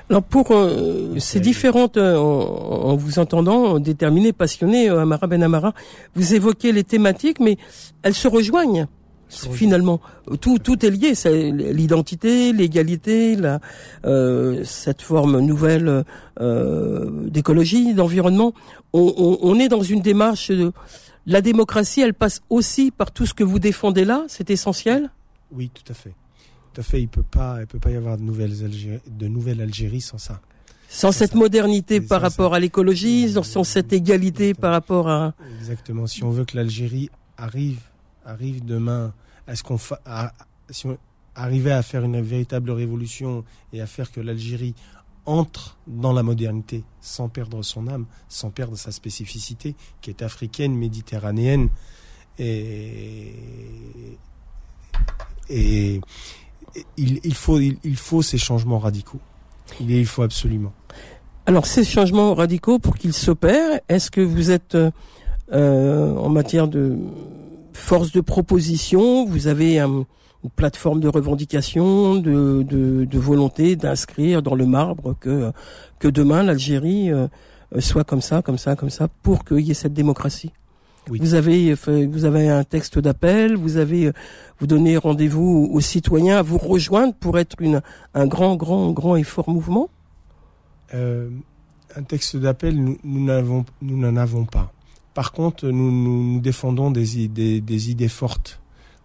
Alors 0.09 0.23
pour 0.23 0.51
euh, 0.51 1.19
ces 1.19 1.41
différentes, 1.41 1.97
euh, 1.97 2.17
en, 2.17 2.21
en, 2.21 2.95
vous 2.95 3.19
entendant, 3.19 3.77
déterminé, 3.77 4.31
passionné, 4.31 4.89
euh, 4.89 5.01
Amara 5.01 5.27
Ben 5.27 5.43
Amara, 5.43 5.73
vous 6.15 6.33
évoquez 6.33 6.71
les 6.71 6.85
thématiques, 6.85 7.39
mais 7.39 7.57
elles 8.01 8.15
se 8.15 8.27
rejoignent 8.27 8.87
finalement. 9.29 10.01
Tout, 10.41 10.59
tout 10.59 10.85
est 10.85 10.89
lié, 10.89 11.15
c'est 11.15 11.51
l'identité, 11.51 12.51
l'égalité, 12.53 13.35
la, 13.35 13.59
euh, 14.05 14.63
cette 14.63 15.01
forme 15.01 15.39
nouvelle 15.39 16.03
euh, 16.39 17.27
d'écologie, 17.29 17.93
d'environnement. 17.93 18.53
On, 18.93 19.13
on, 19.17 19.37
on, 19.41 19.59
est 19.59 19.67
dans 19.67 19.83
une 19.83 20.01
démarche 20.01 20.49
de 20.49 20.71
la 21.25 21.41
démocratie, 21.41 22.01
elle 22.01 22.13
passe 22.13 22.41
aussi 22.49 22.91
par 22.91 23.11
tout 23.11 23.25
ce 23.25 23.33
que 23.33 23.43
vous 23.43 23.59
défendez 23.59 24.05
là, 24.05 24.25
c'est 24.27 24.49
essentiel? 24.49 25.11
Oui, 25.51 25.69
tout 25.73 25.91
à 25.91 25.93
fait, 25.93 26.13
tout 26.73 26.81
à 26.81 26.83
fait. 26.83 27.01
Il 27.01 27.07
peut 27.07 27.23
pas, 27.23 27.57
il 27.59 27.67
peut 27.67 27.79
pas 27.79 27.91
y 27.91 27.95
avoir 27.95 28.17
de 28.17 28.23
nouvelles 28.23 28.63
Algérie, 28.63 28.99
de 29.07 29.27
nouvelle 29.27 29.61
Algérie 29.61 30.01
sans 30.01 30.17
ça. 30.17 30.41
Sans 30.91 31.11
cette 31.11 31.35
modernité 31.35 32.01
par 32.01 32.19
rapport 32.21 32.55
à 32.55 32.59
l'écologie, 32.59 33.31
sans 33.43 33.63
cette 33.63 33.93
égalité 33.93 34.55
par 34.55 34.71
rapport 34.71 35.07
à. 35.07 35.33
Exactement. 35.59 36.07
Si 36.07 36.23
on 36.23 36.31
veut 36.31 36.45
que 36.45 36.57
l'Algérie 36.57 37.11
arrive 37.37 37.79
arrive 38.29 38.63
demain, 38.63 39.13
est-ce 39.47 39.63
qu'on 39.63 39.77
fa... 39.77 39.99
à, 40.05 40.33
si 40.69 40.85
on 40.87 40.97
arrivait 41.35 41.71
à 41.71 41.81
faire 41.81 42.03
une 42.03 42.21
véritable 42.21 42.71
révolution 42.71 43.43
et 43.73 43.81
à 43.81 43.87
faire 43.87 44.11
que 44.11 44.21
l'Algérie 44.21 44.75
entre 45.25 45.77
dans 45.87 46.13
la 46.13 46.23
modernité 46.23 46.83
sans 47.01 47.29
perdre 47.29 47.61
son 47.63 47.87
âme, 47.87 48.05
sans 48.29 48.49
perdre 48.49 48.75
sa 48.75 48.91
spécificité 48.91 49.75
qui 50.01 50.09
est 50.09 50.21
africaine, 50.21 50.75
méditerranéenne 50.75 51.69
et, 52.39 53.33
il, 56.97 57.35
faut, 57.35 58.21
ces 58.21 58.37
changements 58.37 58.79
radicaux. 58.79 59.19
Il, 59.81 60.05
faut 60.05 60.23
absolument. 60.23 60.73
Alors 61.45 61.65
ces 61.65 61.83
changements 61.83 62.33
radicaux, 62.33 62.79
pour 62.79 62.95
qu'ils 62.95 63.13
s'opèrent, 63.13 63.81
est-ce 63.89 64.09
que 64.09 64.21
vous 64.21 64.51
êtes 64.51 64.77
euh, 65.51 66.15
en 66.15 66.29
matière 66.29 66.67
de 66.67 66.97
force 67.79 68.11
de 68.11 68.21
proposition, 68.21 69.25
vous 69.25 69.47
avez 69.47 69.79
un, 69.79 70.05
une 70.43 70.49
plateforme 70.55 70.99
de 70.99 71.07
revendication, 71.07 72.15
de, 72.15 72.63
de, 72.63 73.05
de 73.05 73.19
volonté 73.19 73.75
d'inscrire 73.75 74.41
dans 74.41 74.55
le 74.55 74.65
marbre 74.65 75.15
que, 75.19 75.51
que 75.99 76.07
demain 76.07 76.43
l'Algérie 76.43 77.11
euh, 77.11 77.27
soit 77.79 78.03
comme 78.03 78.21
ça, 78.21 78.41
comme 78.41 78.57
ça, 78.57 78.75
comme 78.75 78.89
ça, 78.89 79.07
pour 79.23 79.43
qu'il 79.45 79.61
y 79.61 79.71
ait 79.71 79.75
cette 79.75 79.93
démocratie. 79.93 80.51
Oui. 81.09 81.17
Vous 81.21 81.33
avez 81.33 81.73
vous 81.73 82.25
avez 82.25 82.49
un 82.49 82.63
texte 82.63 82.99
d'appel, 82.99 83.55
vous 83.55 83.77
avez 83.77 84.11
vous 84.59 84.67
donnez 84.67 84.95
rendez-vous 84.97 85.69
aux 85.71 85.79
citoyens 85.81 86.37
à 86.37 86.41
vous 86.43 86.59
rejoindre 86.59 87.13
pour 87.15 87.39
être 87.39 87.55
une 87.61 87.81
un 88.13 88.27
grand 88.27 88.55
grand 88.55 88.91
grand 88.91 89.15
et 89.15 89.23
fort 89.23 89.49
mouvement? 89.49 89.89
Euh, 90.93 91.29
un 91.95 92.03
texte 92.03 92.37
d'appel, 92.37 92.75
nous 92.75 92.97
nous 93.03 93.25
n'avons 93.25 93.65
nous 93.81 93.97
n'en 93.97 94.17
avons 94.17 94.45
pas. 94.45 94.71
Par 95.19 95.33
contre, 95.33 95.67
nous, 95.67 95.91
nous, 95.91 96.35
nous 96.35 96.39
défendons 96.39 96.91
des 96.91 97.19
idées, 97.19 97.59
des 97.59 97.91
idées 97.91 98.07
fortes, 98.07 98.61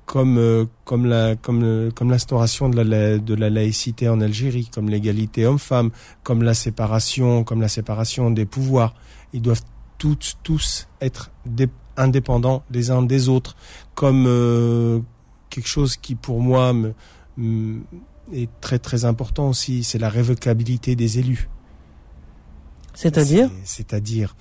comme 0.07 0.39
euh, 0.39 0.65
comme 0.85 1.07
la 1.07 1.35
comme 1.35 1.65
euh, 1.65 1.91
comme 1.91 2.09
l'instauration 2.09 2.69
de 2.69 2.81
la 2.81 3.19
de 3.19 3.35
la 3.35 3.51
laïcité 3.51 4.09
en 4.09 4.21
Algérie, 4.21 4.71
comme 4.73 4.89
l'égalité 4.89 5.45
homme-femme, 5.45 5.91
comme 6.23 6.45
la 6.45 6.55
séparation, 6.55 7.43
comme 7.43 7.61
la 7.61 7.67
séparation 7.67 8.31
des 8.31 8.45
pouvoirs. 8.45 8.95
Ils 9.33 9.43
doivent 9.43 9.65
toutes 9.99 10.37
tous 10.45 10.87
être 11.01 11.33
indépendants 11.97 12.63
les 12.71 12.93
uns 12.93 13.03
des 13.03 13.29
autres, 13.29 13.57
comme 13.97 14.27
euh, 14.29 15.01
quelque 15.51 15.67
chose 15.67 15.97
qui 15.97 16.15
pour 16.15 16.41
moi 16.41 16.73
me, 16.73 16.95
me, 17.39 17.81
est 18.33 18.51
très 18.61 18.79
très 18.79 19.05
important 19.05 19.49
aussi, 19.49 19.83
c'est 19.83 19.99
la 19.99 20.11
révocabilité 20.11 20.95
des 20.95 21.19
élus. 21.19 21.49
C'est-à-dire? 22.95 23.51
C'est-à-dire 23.65 24.37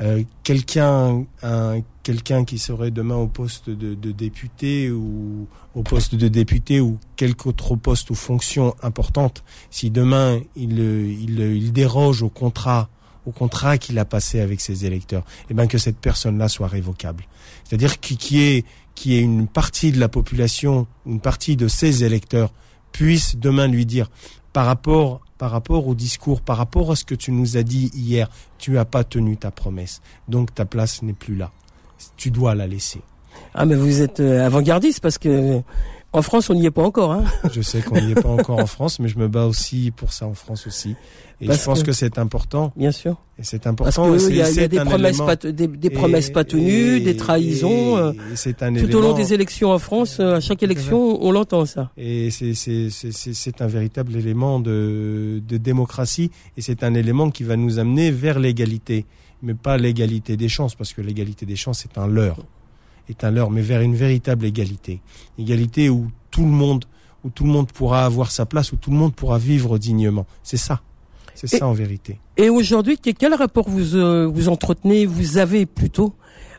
euh, 0.00 0.22
quelqu'un 0.42 1.24
un 1.42 1.80
quelqu'un 2.02 2.44
qui 2.44 2.58
serait 2.58 2.90
demain 2.90 3.16
au 3.16 3.26
poste 3.26 3.70
de, 3.70 3.94
de, 3.94 4.12
député 4.12 4.90
ou 4.90 5.48
au 5.74 5.82
poste 5.82 6.14
de 6.14 6.28
député 6.28 6.80
ou 6.80 6.98
quelque 7.16 7.48
autre 7.48 7.74
poste 7.76 8.10
ou 8.10 8.14
fonction 8.14 8.74
importante 8.82 9.42
si 9.70 9.90
demain 9.90 10.40
il 10.54 10.78
il, 10.78 11.40
il 11.40 11.72
déroge 11.72 12.22
au 12.22 12.28
contrat 12.28 12.90
au 13.26 13.32
contrat 13.32 13.76
qu'il 13.78 13.98
a 13.98 14.04
passé 14.04 14.40
avec 14.40 14.60
ses 14.60 14.84
électeurs 14.86 15.22
et 15.22 15.46
eh 15.50 15.54
ben 15.54 15.66
que 15.66 15.78
cette 15.78 15.98
personne 15.98 16.38
là 16.38 16.48
soit 16.48 16.68
révocable. 16.68 17.24
C'est-à-dire 17.64 17.98
qui 17.98 18.40
est 18.40 18.64
qui 18.94 19.14
est 19.16 19.20
une 19.20 19.46
partie 19.46 19.92
de 19.92 19.98
la 19.98 20.08
population 20.08 20.86
une 21.06 21.20
partie 21.20 21.56
de 21.56 21.68
ses 21.68 22.04
électeurs 22.04 22.52
puisse 22.92 23.36
demain 23.36 23.66
lui 23.66 23.86
dire 23.86 24.10
par 24.52 24.66
rapport 24.66 25.22
par 25.38 25.50
rapport 25.50 25.86
au 25.86 25.94
discours, 25.94 26.40
par 26.40 26.56
rapport 26.56 26.90
à 26.90 26.96
ce 26.96 27.04
que 27.04 27.14
tu 27.14 27.32
nous 27.32 27.56
as 27.56 27.62
dit 27.62 27.90
hier, 27.94 28.28
tu 28.58 28.72
n'as 28.72 28.84
pas 28.84 29.04
tenu 29.04 29.36
ta 29.36 29.50
promesse. 29.50 30.00
Donc 30.28 30.54
ta 30.54 30.64
place 30.64 31.02
n'est 31.02 31.12
plus 31.12 31.36
là. 31.36 31.50
Tu 32.16 32.30
dois 32.30 32.54
la 32.54 32.66
laisser. 32.66 33.00
Ah 33.54 33.66
mais 33.66 33.74
vous 33.74 34.00
êtes 34.02 34.20
euh, 34.20 34.46
avant-gardiste 34.46 35.00
parce 35.00 35.18
que 35.18 35.60
en 36.12 36.22
France 36.22 36.50
on 36.50 36.54
n'y 36.54 36.66
est 36.66 36.70
pas 36.70 36.82
encore. 36.82 37.12
Hein 37.12 37.24
je 37.52 37.60
sais 37.60 37.82
qu'on 37.82 38.00
n'y 38.00 38.12
est 38.12 38.22
pas 38.22 38.28
encore 38.28 38.58
en 38.58 38.66
France, 38.66 38.98
mais 38.98 39.08
je 39.08 39.18
me 39.18 39.28
bats 39.28 39.46
aussi 39.46 39.92
pour 39.94 40.12
ça 40.12 40.26
en 40.26 40.34
France 40.34 40.66
aussi. 40.66 40.96
Et 41.40 41.46
Parce 41.46 41.60
je 41.60 41.64
pense 41.66 41.80
que, 41.82 41.88
que 41.88 41.92
c'est 41.92 42.18
important. 42.18 42.72
Bien 42.76 42.92
sûr. 42.92 43.16
Et 43.38 43.42
c'est 43.44 43.66
important. 43.66 44.10
Parce 44.10 44.26
qu'il 44.26 44.36
y 44.36 44.40
a, 44.40 44.50
y 44.50 44.60
a 44.60 44.68
des, 44.68 44.80
promesses 44.80 45.18
pas, 45.18 45.36
des, 45.36 45.66
des, 45.66 45.90
promesses 45.90 46.30
pas 46.30 46.44
tenues, 46.44 46.96
et, 46.96 47.00
des 47.00 47.16
trahisons. 47.16 47.98
Euh, 47.98 48.12
c'est 48.34 48.62
un 48.62 48.72
tout 48.72 48.78
élément, 48.78 48.98
au 48.98 49.02
long 49.02 49.12
des 49.12 49.34
élections 49.34 49.70
en 49.70 49.78
France, 49.78 50.16
euh, 50.18 50.36
à 50.36 50.40
chaque 50.40 50.62
élection, 50.62 51.22
on 51.22 51.30
l'entend 51.30 51.66
ça. 51.66 51.90
Et 51.98 52.30
c'est 52.30 53.60
un 53.60 53.66
véritable 53.66 54.16
élément 54.16 54.60
de, 54.60 55.42
de 55.46 55.56
démocratie. 55.58 56.30
Et 56.56 56.62
c'est 56.62 56.82
un 56.82 56.94
élément 56.94 57.30
qui 57.30 57.42
va 57.42 57.56
nous 57.56 57.78
amener 57.78 58.10
vers 58.10 58.38
l'égalité. 58.38 59.04
Mais 59.42 59.52
pas 59.52 59.76
l'égalité 59.76 60.38
des 60.38 60.48
chances, 60.48 60.74
parce 60.74 60.94
que 60.94 61.02
l'égalité 61.02 61.44
des 61.44 61.56
chances 61.56 61.84
est 61.84 61.98
un 61.98 62.06
leurre. 62.06 62.38
Est 63.08 63.24
un 63.24 63.30
leurre, 63.30 63.50
mais 63.50 63.62
vers 63.62 63.80
une 63.80 63.94
véritable 63.94 64.44
égalité. 64.44 65.00
Égalité 65.38 65.88
où 65.88 66.10
tout 66.30 66.42
le 66.42 66.50
monde, 66.50 66.84
où 67.24 67.30
tout 67.30 67.44
le 67.44 67.50
monde 67.50 67.70
pourra 67.70 68.04
avoir 68.04 68.30
sa 68.30 68.46
place, 68.46 68.72
où 68.72 68.76
tout 68.76 68.90
le 68.90 68.96
monde 68.96 69.14
pourra 69.14 69.38
vivre 69.38 69.78
dignement. 69.78 70.26
C'est 70.42 70.56
ça. 70.56 70.80
C'est 71.34 71.46
ça 71.46 71.66
en 71.66 71.72
vérité. 71.72 72.18
Et 72.38 72.48
aujourd'hui, 72.48 72.98
quel 72.98 73.34
rapport 73.34 73.68
vous 73.68 73.94
euh, 73.94 74.26
vous 74.26 74.48
entretenez, 74.48 75.04
vous 75.04 75.36
avez 75.36 75.66
plutôt 75.66 76.14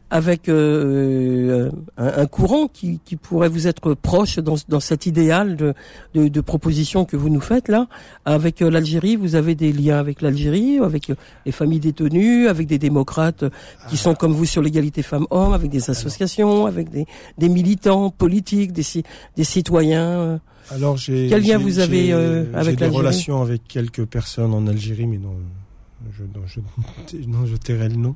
avec 0.10 0.48
euh, 0.48 1.70
un, 1.98 2.26
courant 2.28 2.68
qui, 2.68 3.00
qui, 3.04 3.16
pourrait 3.18 3.50
vous 3.50 3.68
être 3.68 3.94
proche 3.94 4.40
dans, 4.40 4.56
dans 4.70 4.80
cet 4.80 5.06
idéal 5.06 5.56
de, 5.58 5.74
de, 6.14 6.28
de, 6.30 6.42
proposition 6.42 7.04
que 7.04 7.18
vous 7.18 7.30
nous 7.30 7.42
faites 7.42 7.68
là. 7.68 7.88
Avec 8.26 8.62
l'Algérie, 8.62 9.16
vous 9.18 9.36
avez 9.36 9.56
des 9.56 9.74
liens 9.74 10.00
avec 10.00 10.22
l'Algérie, 10.22 10.80
avec 10.80 11.12
les 11.46 11.52
familles 11.52 11.82
détenues, 11.82 12.48
avec 12.48 12.68
des 12.68 12.80
démocrates 12.80 13.44
qui 13.90 13.98
sont 13.98 14.16
comme 14.16 14.32
vous 14.32 14.46
sur 14.46 14.62
l'égalité 14.62 15.02
femmes-hommes, 15.02 15.54
avec 15.54 15.70
des 15.70 15.90
associations, 15.90 16.66
avec 16.66 16.90
des, 16.90 17.06
des 17.38 17.50
militants 17.50 18.10
politiques, 18.10 18.72
des, 18.72 18.86
des 19.36 19.44
citoyens. 19.44 20.40
Alors, 20.72 20.98
j'ai. 20.98 21.28
Quel 21.30 21.44
lien 21.44 21.58
vous 21.58 21.80
avez 21.80 22.12
euh, 22.14 22.46
avec 22.54 22.78
des 22.78 22.88
relations 22.88 23.42
avec 23.42 23.68
quelques 23.68 24.06
personnes 24.06 24.54
en 24.54 24.68
Algérie, 24.68 25.08
mais 25.08 25.18
non, 25.18 25.36
je, 26.12 26.24
non, 26.24 26.46
je, 26.46 26.60
non, 27.28 27.46
je 27.46 27.56
tairai 27.56 27.90
le 27.90 27.96
nom. 27.96 28.16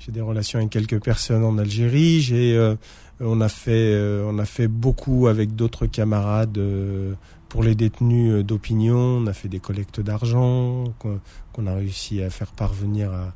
J'ai 0.00 0.12
des 0.12 0.22
relations 0.22 0.58
avec 0.58 0.70
quelques 0.70 1.02
personnes 1.02 1.44
en 1.44 1.58
Algérie. 1.58 2.22
J'ai, 2.22 2.56
euh, 2.56 2.74
on 3.20 3.42
a 3.42 3.50
fait, 3.50 3.92
euh, 3.92 4.24
on 4.26 4.38
a 4.38 4.46
fait 4.46 4.66
beaucoup 4.66 5.26
avec 5.26 5.54
d'autres 5.54 5.84
camarades 5.84 6.56
euh, 6.56 7.12
pour 7.50 7.62
les 7.62 7.74
détenus 7.74 8.42
d'opinion. 8.42 8.96
On 8.96 9.26
a 9.26 9.34
fait 9.34 9.48
des 9.48 9.58
collectes 9.58 10.00
d'argent 10.00 10.84
qu'on 10.98 11.66
a 11.66 11.74
réussi 11.74 12.22
à 12.22 12.30
faire 12.30 12.50
parvenir 12.52 13.12
à 13.12 13.34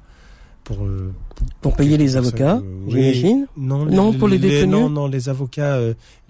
pour 0.65 0.79
pour, 1.61 1.77
payer 1.77 1.99
les 1.99 2.17
avocats, 2.17 2.63
j'imagine. 2.89 3.47
Non, 3.55 3.85
non 3.85 4.15
pour 4.15 4.29
les, 4.29 4.39
détenus. 4.39 4.67
Non, 4.67 4.89
non, 4.89 5.09
les 5.09 5.29
avocats, 5.29 5.79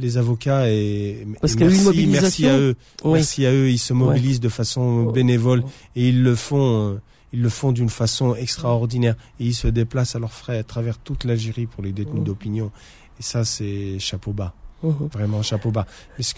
les 0.00 0.18
avocats 0.18 0.68
et 0.68 1.24
parce 1.40 1.54
qu'il 1.54 1.64
y 1.66 1.68
a 1.68 1.72
eu 1.72 1.76
une 1.76 1.84
mobilisation. 1.84 2.48
Merci 2.48 2.48
à 2.48 2.58
eux, 2.58 2.74
merci 3.04 3.46
à 3.46 3.52
eux. 3.52 3.70
Ils 3.70 3.78
se 3.78 3.92
mobilisent 3.92 4.40
de 4.40 4.48
façon 4.48 5.04
bénévole 5.04 5.62
et 5.94 6.08
ils 6.08 6.24
le 6.24 6.34
font 6.34 6.98
ils 7.34 7.42
le 7.42 7.48
font 7.48 7.72
d'une 7.72 7.88
façon 7.88 8.36
extraordinaire 8.36 9.16
et 9.40 9.46
ils 9.46 9.54
se 9.54 9.66
déplacent 9.66 10.14
à 10.14 10.20
leurs 10.20 10.32
frais 10.32 10.58
à 10.58 10.62
travers 10.62 10.98
toute 10.98 11.24
l'Algérie 11.24 11.66
pour 11.66 11.82
les 11.82 11.92
détenus 11.92 12.20
mmh. 12.20 12.24
d'opinion. 12.24 12.70
Et 13.18 13.22
ça, 13.22 13.44
c'est 13.44 13.98
chapeau 13.98 14.32
bas. 14.32 14.54
Mmh. 14.84 14.88
Vraiment 15.12 15.42
chapeau 15.42 15.72
bas. 15.72 15.86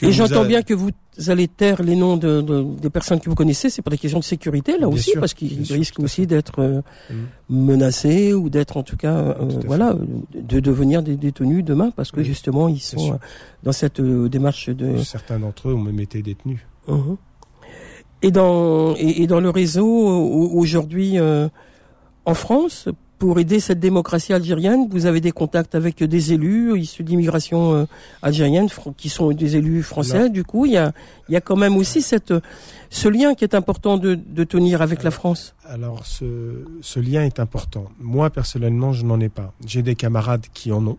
Et 0.00 0.12
j'entends 0.12 0.46
bien 0.46 0.62
que 0.62 0.72
vous 0.72 0.90
allez 1.26 1.48
taire 1.48 1.82
les 1.82 1.96
noms 1.96 2.16
de, 2.16 2.40
des 2.80 2.88
personnes 2.88 3.20
que 3.20 3.28
vous 3.28 3.34
connaissez, 3.34 3.68
c'est 3.68 3.82
pour 3.82 3.90
des 3.90 3.98
questions 3.98 4.20
de 4.20 4.24
sécurité 4.24 4.78
là 4.78 4.88
aussi, 4.88 5.12
parce 5.20 5.34
qu'ils 5.34 5.70
risquent 5.70 6.00
aussi 6.00 6.26
d'être 6.26 6.60
euh, 6.60 6.80
mmh. 7.10 7.14
menacés 7.50 8.32
ou 8.32 8.48
d'être 8.48 8.78
en 8.78 8.82
tout 8.82 8.96
cas, 8.96 9.16
euh, 9.16 9.34
voilà, 9.66 9.96
de 10.34 10.60
devenir 10.60 11.02
des 11.02 11.16
détenus 11.16 11.62
demain, 11.62 11.90
parce 11.90 12.10
que 12.10 12.22
justement 12.22 12.68
ils 12.68 12.80
sont 12.80 13.14
euh, 13.14 13.16
dans 13.64 13.72
cette 13.72 14.00
démarche 14.00 14.70
de. 14.70 14.96
Certains 14.98 15.40
d'entre 15.40 15.68
eux 15.68 15.74
ont 15.74 15.82
même 15.82 16.00
été 16.00 16.22
détenus 16.22 16.60
et 18.22 18.30
dans 18.30 18.94
et, 18.96 19.26
dans 19.26 19.40
le 19.40 19.50
réseau 19.50 19.86
aujourd'hui 19.86 21.18
euh, 21.18 21.48
en 22.24 22.34
France 22.34 22.88
pour 23.18 23.38
aider 23.38 23.60
cette 23.60 23.80
démocratie 23.80 24.34
algérienne, 24.34 24.88
vous 24.90 25.06
avez 25.06 25.22
des 25.22 25.32
contacts 25.32 25.74
avec 25.74 26.02
des 26.04 26.34
élus 26.34 26.78
issus 26.78 27.02
d'immigration 27.02 27.74
euh, 27.74 27.84
algérienne 28.20 28.68
qui 28.98 29.08
sont 29.08 29.30
des 29.32 29.56
élus 29.56 29.82
français. 29.82 30.28
Du 30.28 30.44
coup, 30.44 30.66
il 30.66 30.72
y 30.72 30.76
a 30.76 30.92
il 31.28 31.32
y 31.32 31.36
a 31.36 31.40
quand 31.40 31.56
même 31.56 31.76
aussi 31.76 32.02
cette 32.02 32.34
ce 32.90 33.08
lien 33.08 33.34
qui 33.34 33.44
est 33.44 33.54
important 33.54 33.96
de, 33.96 34.14
de 34.14 34.44
tenir 34.44 34.82
avec 34.82 35.02
la 35.02 35.10
France. 35.10 35.54
Alors 35.64 36.04
ce 36.04 36.64
ce 36.82 37.00
lien 37.00 37.22
est 37.22 37.40
important. 37.40 37.86
Moi 37.98 38.28
personnellement, 38.30 38.92
je 38.92 39.04
n'en 39.04 39.18
ai 39.20 39.30
pas. 39.30 39.52
J'ai 39.66 39.82
des 39.82 39.94
camarades 39.94 40.46
qui 40.52 40.70
en 40.72 40.86
ont 40.86 40.98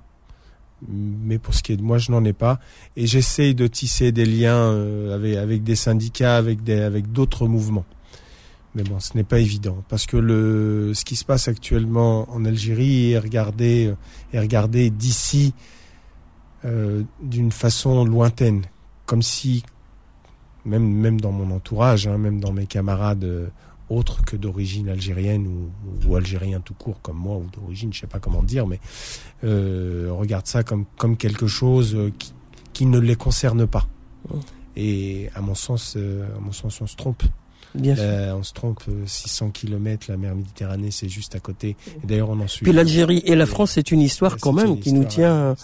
mais 0.87 1.39
pour 1.39 1.53
ce 1.53 1.63
qui 1.63 1.71
est 1.71 1.77
de 1.77 1.81
moi, 1.81 1.97
je 1.97 2.11
n'en 2.11 2.23
ai 2.23 2.33
pas. 2.33 2.59
Et 2.95 3.07
j'essaye 3.07 3.55
de 3.55 3.67
tisser 3.67 4.11
des 4.11 4.25
liens 4.25 4.71
euh, 4.71 5.41
avec, 5.41 5.63
des 5.63 5.75
syndicats, 5.75 6.37
avec 6.37 6.63
des, 6.63 6.81
avec 6.81 7.11
d'autres 7.11 7.47
mouvements. 7.47 7.85
Mais 8.75 8.83
bon, 8.83 8.99
ce 8.99 9.15
n'est 9.15 9.23
pas 9.23 9.39
évident 9.39 9.83
parce 9.89 10.05
que 10.05 10.17
le, 10.17 10.91
ce 10.93 11.03
qui 11.03 11.15
se 11.15 11.25
passe 11.25 11.47
actuellement 11.47 12.29
en 12.31 12.45
Algérie 12.45 13.11
est 13.11 13.17
regardé, 13.17 13.93
est 14.33 14.39
regardé 14.39 14.91
d'ici 14.91 15.53
euh, 16.63 17.03
d'une 17.21 17.51
façon 17.51 18.05
lointaine, 18.05 18.63
comme 19.07 19.23
si 19.23 19.63
même 20.65 20.87
même 20.87 21.19
dans 21.19 21.31
mon 21.31 21.55
entourage, 21.55 22.07
hein, 22.07 22.17
même 22.17 22.39
dans 22.39 22.51
mes 22.51 22.67
camarades 22.67 23.23
euh, 23.23 23.47
autre 23.89 24.23
que 24.26 24.36
d'origine 24.36 24.89
algérienne 24.89 25.47
ou, 25.47 25.69
ou, 26.08 26.15
algérien 26.15 26.60
tout 26.60 26.73
court 26.73 27.02
comme 27.02 27.17
moi 27.17 27.38
ou 27.38 27.45
d'origine, 27.54 27.93
je 27.93 28.02
sais 28.02 28.08
pas 28.08 28.19
comment 28.19 28.43
dire, 28.43 28.67
mais 28.67 28.80
euh, 29.43 30.10
regarde 30.12 30.47
ça 30.47 30.63
comme 30.63 30.86
comme 30.97 31.17
quelque 31.17 31.47
chose 31.47 31.95
euh, 31.95 32.12
qui, 32.17 32.34
qui 32.73 32.86
ne 32.86 33.00
les 33.00 33.15
concerne 33.15 33.65
pas. 33.65 33.88
Et 34.76 35.30
à 35.34 35.41
mon 35.41 35.56
sens, 35.56 35.95
euh, 35.97 36.28
à 36.38 36.39
mon 36.39 36.52
sens, 36.52 36.82
on 36.82 36.88
se 36.88 36.95
trompe. 36.95 37.23
Bien 37.73 37.97
euh, 37.97 38.34
on 38.34 38.43
se 38.43 38.54
trompe, 38.54 38.84
600 39.06 39.50
km, 39.50 40.06
la 40.10 40.17
mer 40.17 40.36
Méditerranée, 40.36 40.91
c'est 40.91 41.10
juste 41.10 41.36
à 41.36 41.39
côté. 41.39 41.76
Et 42.04 42.08
d'ailleurs, 42.08 42.30
on 42.30 42.39
en 42.39 42.47
suit. 42.47 42.63
Puis 42.63 42.73
l'Algérie 42.73 43.21
et 43.26 43.36
la 43.36 43.45
France, 43.45 43.71
c'est 43.71 43.91
une 43.91 44.02
histoire 44.02 44.38
quand 44.38 44.54
même 44.54 44.80
qui 44.80 44.93
nous 44.93 45.04
tient 45.04 45.56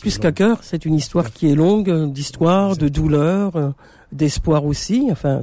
plus 0.00 0.18
qu'à 0.18 0.32
cœur. 0.32 0.58
C'est 0.62 0.84
une 0.84 0.94
histoire 0.94 1.32
qui 1.32 1.48
est 1.48 1.54
longue, 1.54 2.12
d'histoire, 2.12 2.76
de 2.76 2.88
douleur, 2.88 3.74
d'espoir 4.12 4.64
aussi. 4.64 5.08
Enfin. 5.10 5.40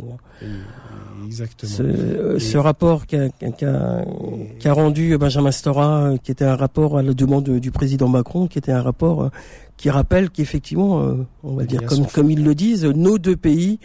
Exactement. 1.26 1.72
Ce, 1.72 2.40
ce 2.40 2.58
rapport 2.58 3.06
qu'a 3.06 3.30
qu 3.30 4.70
rendu 4.70 5.18
Benjamin 5.18 5.52
Stora, 5.52 6.14
qui 6.24 6.32
était 6.32 6.46
un 6.46 6.56
rapport 6.56 6.98
à 6.98 7.04
la 7.04 7.14
demande 7.14 7.50
du 7.50 7.72
président 7.72 8.08
Macron, 8.08 8.48
qui 8.48 8.58
était 8.58 8.72
un 8.72 8.82
rapport 8.82 9.24
euh, 9.24 9.30
qui 9.78 9.90
rappelle 9.90 10.30
qu'effectivement, 10.30 11.02
euh, 11.02 11.26
on 11.44 11.56
va 11.56 11.66
dire 11.66 11.84
comme, 11.86 12.06
comme 12.08 12.32
ils 12.32 12.44
le 12.44 12.56
disent, 12.56 12.86
nos 12.86 13.18
deux 13.18 13.36
pays 13.36 13.80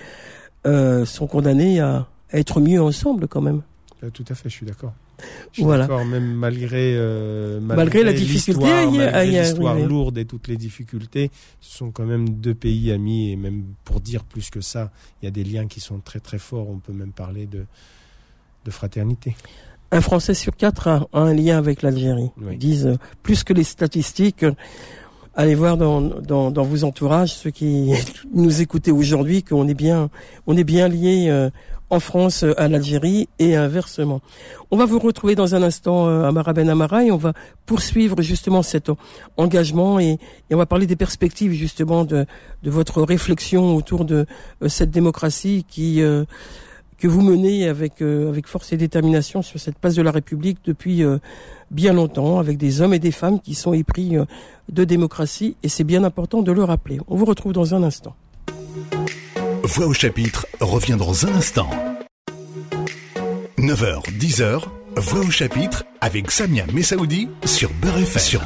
euh, 0.66 1.05
sont 1.05 1.26
condamnés 1.26 1.81
à, 1.81 2.07
être 2.33 2.61
mieux 2.61 2.81
ensemble 2.81 3.26
quand 3.26 3.40
même. 3.40 3.62
Tout 4.12 4.24
à 4.29 4.35
fait, 4.35 4.48
je 4.48 4.55
suis 4.55 4.66
d'accord. 4.66 4.92
Voilà. 5.59 5.87
Même 6.04 6.35
malgré 6.35 6.94
euh, 6.96 7.61
malgré, 7.61 8.02
la 8.02 8.12
difficulté, 8.12 8.87
l'histoire 9.24 9.78
lourde 9.78 10.18
et 10.18 10.24
toutes 10.24 10.48
les 10.48 10.56
difficultés, 10.56 11.30
ce 11.61 11.78
sont 11.78 11.90
quand 11.90 12.06
même 12.06 12.28
deux 12.28 12.54
pays 12.54 12.92
amis 12.92 13.33
et 13.33 13.37
même 13.37 13.64
pour 13.85 14.00
dire 14.00 14.24
plus 14.24 14.50
que 14.50 14.61
ça, 14.61 14.90
il 15.20 15.26
y 15.26 15.28
a 15.28 15.30
des 15.30 15.44
liens 15.44 15.66
qui 15.66 15.80
sont 15.80 16.00
très 16.00 16.20
très 16.20 16.38
forts. 16.38 16.68
On 16.68 16.78
peut 16.78 16.92
même 16.92 17.12
parler 17.12 17.46
de 17.46 17.66
de 18.64 18.70
fraternité. 18.70 19.37
Un 19.92 20.00
Français 20.00 20.35
sur 20.35 20.56
quatre 20.56 20.88
a, 20.88 21.06
un 21.12 21.35
lien 21.35 21.59
avec 21.59 21.83
l'Algérie. 21.83 22.30
Ils 22.50 22.59
disent 22.59 22.87
euh, 22.87 22.96
plus 23.22 23.42
que 23.42 23.52
les 23.52 23.64
statistiques. 23.64 24.44
Allez 25.35 25.54
voir 25.54 25.76
dans, 25.76 26.00
dans, 26.00 26.50
dans 26.50 26.64
vos 26.64 26.85
entourages, 26.85 27.35
ceux 27.35 27.50
qui 27.50 27.92
nous 28.35 28.61
écoutez 28.61 28.92
aujourd'hui, 28.92 29.42
qu'on 29.42 29.66
est 29.66 29.74
bien, 29.74 30.11
on 30.46 30.56
est 30.56 30.64
bien 30.64 30.87
liés 30.88 31.26
euh, 31.28 31.50
en 31.90 31.98
France 32.00 32.44
à 32.57 32.68
l'Algérie 32.68 33.29
et 33.38 33.57
inversement. 33.57 34.20
On 34.70 34.76
va 34.76 34.87
vous 34.87 35.00
retrouver 35.00 35.35
dans 35.35 35.57
un 35.57 35.62
instant 35.62 36.07
euh, 36.07 36.22
Amara 36.22 36.53
Ben 36.53 36.68
Amara 36.68 37.05
et 37.05 37.11
on 37.11 37.16
va 37.16 37.33
poursuivre 37.66 38.22
justement 38.22 38.62
cet 38.62 38.90
engagement 39.37 39.98
et, 39.98 40.18
on 40.53 40.57
va 40.57 40.66
parler 40.66 40.87
des 40.87 40.96
perspectives 40.96 41.53
justement 41.53 42.05
de, 42.05 42.26
votre 42.62 43.03
réflexion 43.03 43.76
autour 43.76 44.05
de 44.05 44.26
euh, 44.62 44.68
cette 44.68 44.90
démocratie 44.90 45.66
qui 45.68 46.00
euh, 46.00 46.24
que 46.98 47.09
vous 47.09 47.22
menez 47.22 47.66
avec 47.66 48.03
avec 48.03 48.46
force 48.46 48.74
et 48.74 48.76
détermination 48.76 49.40
sur 49.40 49.59
cette 49.59 49.79
place 49.79 49.94
de 49.94 50.03
la 50.03 50.11
République 50.11 50.59
depuis 50.66 51.03
bien 51.70 51.94
longtemps 51.94 52.38
avec 52.38 52.59
des 52.59 52.83
hommes 52.83 52.92
et 52.92 52.98
des 52.98 53.11
femmes 53.11 53.40
qui 53.40 53.55
sont 53.55 53.72
épris 53.72 54.16
de 54.70 54.85
démocratie 54.85 55.57
et 55.62 55.70
c'est 55.70 55.85
bien 55.85 56.05
important 56.05 56.42
de 56.42 56.53
le 56.53 56.62
rappeler. 56.62 57.00
On 57.09 57.16
vous 57.16 57.24
retrouve 57.24 57.55
dans 57.55 57.74
un 57.74 57.83
instant. 57.85 58.14
Voix 59.72 59.87
au 59.87 59.92
chapitre 59.92 60.48
revient 60.61 60.96
dans 60.98 61.26
un 61.26 61.35
instant. 61.35 61.70
9h, 63.56 64.02
10h, 64.18 64.64
Voix 64.96 65.20
au 65.20 65.30
chapitre 65.30 65.85
avec 66.00 66.33
Samia 66.33 66.66
Messaoudi 66.74 67.28
sur 67.44 67.70
Beurre. 67.74 68.18
Sur 68.18 68.42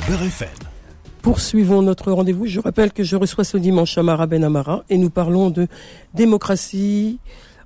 Poursuivons 1.22 1.80
notre 1.80 2.12
rendez-vous. 2.12 2.44
Je 2.44 2.60
rappelle 2.60 2.92
que 2.92 3.02
je 3.02 3.16
reçois 3.16 3.44
ce 3.44 3.56
dimanche 3.56 3.96
Amara 3.96 4.26
Ben 4.26 4.44
Amara 4.44 4.84
et 4.90 4.98
nous 4.98 5.08
parlons 5.08 5.48
de 5.48 5.66
démocratie, 6.12 7.18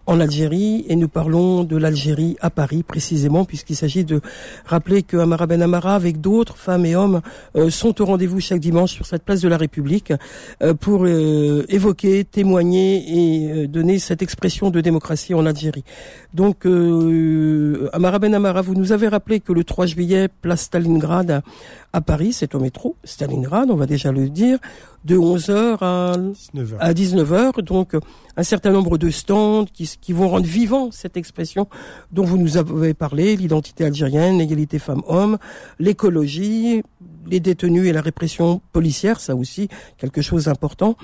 en 0.09 0.21
Algérie 0.21 0.87
et 0.89 0.97
nous 0.97 1.07
parlons 1.07 1.65
de 1.65 1.77
l'Algérie 1.77 2.37
à 2.41 2.49
Paris 2.49 2.83
précisément 2.83 3.45
puisqu'il 3.45 3.77
s'agit 3.77 4.05
de 4.07 4.23
rappeler 4.65 5.03
que 5.03 5.19
Amara 5.19 5.47
Ben 5.47 5.61
Amara 5.61 5.95
avec 5.95 6.21
d'autres 6.21 6.57
femmes 6.57 6.87
et 6.87 6.97
hommes 6.97 7.21
euh, 7.57 7.69
sont 7.69 8.01
au 8.01 8.07
rendez-vous 8.07 8.41
chaque 8.41 8.59
dimanche 8.59 8.93
sur 8.95 9.05
cette 9.05 9.23
place 9.23 9.43
de 9.43 9.49
la 9.49 9.59
République 9.59 10.15
euh, 10.63 10.73
pour 10.73 11.05
euh, 11.05 11.67
évoquer, 11.69 12.25
témoigner 12.25 13.05
et 13.63 13.67
donner 13.69 13.99
cette 13.99 14.23
expression 14.23 14.71
de 14.71 14.81
démocratie 14.81 15.35
en 15.35 15.45
Algérie. 15.45 15.85
Donc 16.33 16.65
Amara 17.93 18.19
Ben 18.19 18.35
Amara, 18.35 18.63
vous 18.63 18.75
nous 18.75 18.93
avez 18.93 19.09
rappelé 19.09 19.41
que 19.41 19.53
le 19.53 19.63
3 19.63 19.87
juillet, 19.87 20.29
place 20.41 20.63
Stalingrad 20.63 21.43
à 21.93 22.01
Paris, 22.01 22.33
c'est 22.33 22.55
au 22.55 22.61
métro 22.61 22.97
Stalingrad, 23.05 23.71
on 23.71 23.77
va 23.77 23.87
déjà 23.87 24.13
le 24.13 24.29
dire, 24.29 24.59
de 25.05 25.17
11h 25.17 25.79
à 25.81 26.13
19h. 26.17 26.77
À 26.79 26.93
19h 26.93 27.63
donc 27.63 27.95
un 28.37 28.43
certain 28.43 28.71
nombre 28.71 28.99
de 28.99 29.11
stands 29.11 29.65
qui, 29.65 29.91
qui 30.01 30.13
vont 30.13 30.29
rendre 30.29 30.47
vivant 30.47 30.91
cette 30.91 31.17
expression 31.17 31.67
dont 32.13 32.25
vous 32.25 32.39
nous 32.39 32.57
avez 32.57 32.95
parlé, 32.95 33.37
l'identité 33.37 33.85
algérienne, 33.85 34.39
l'égalité 34.39 34.79
femmes-hommes, 34.79 35.39
l'écologie, 35.79 36.83
les 37.31 37.41
détenus 37.41 37.87
et 37.87 37.93
la 37.93 38.01
répression 38.01 38.61
policière, 38.73 39.21
ça 39.21 39.35
aussi 39.35 39.69
quelque 39.97 40.23
chose 40.23 40.45
d'important. 40.45 40.97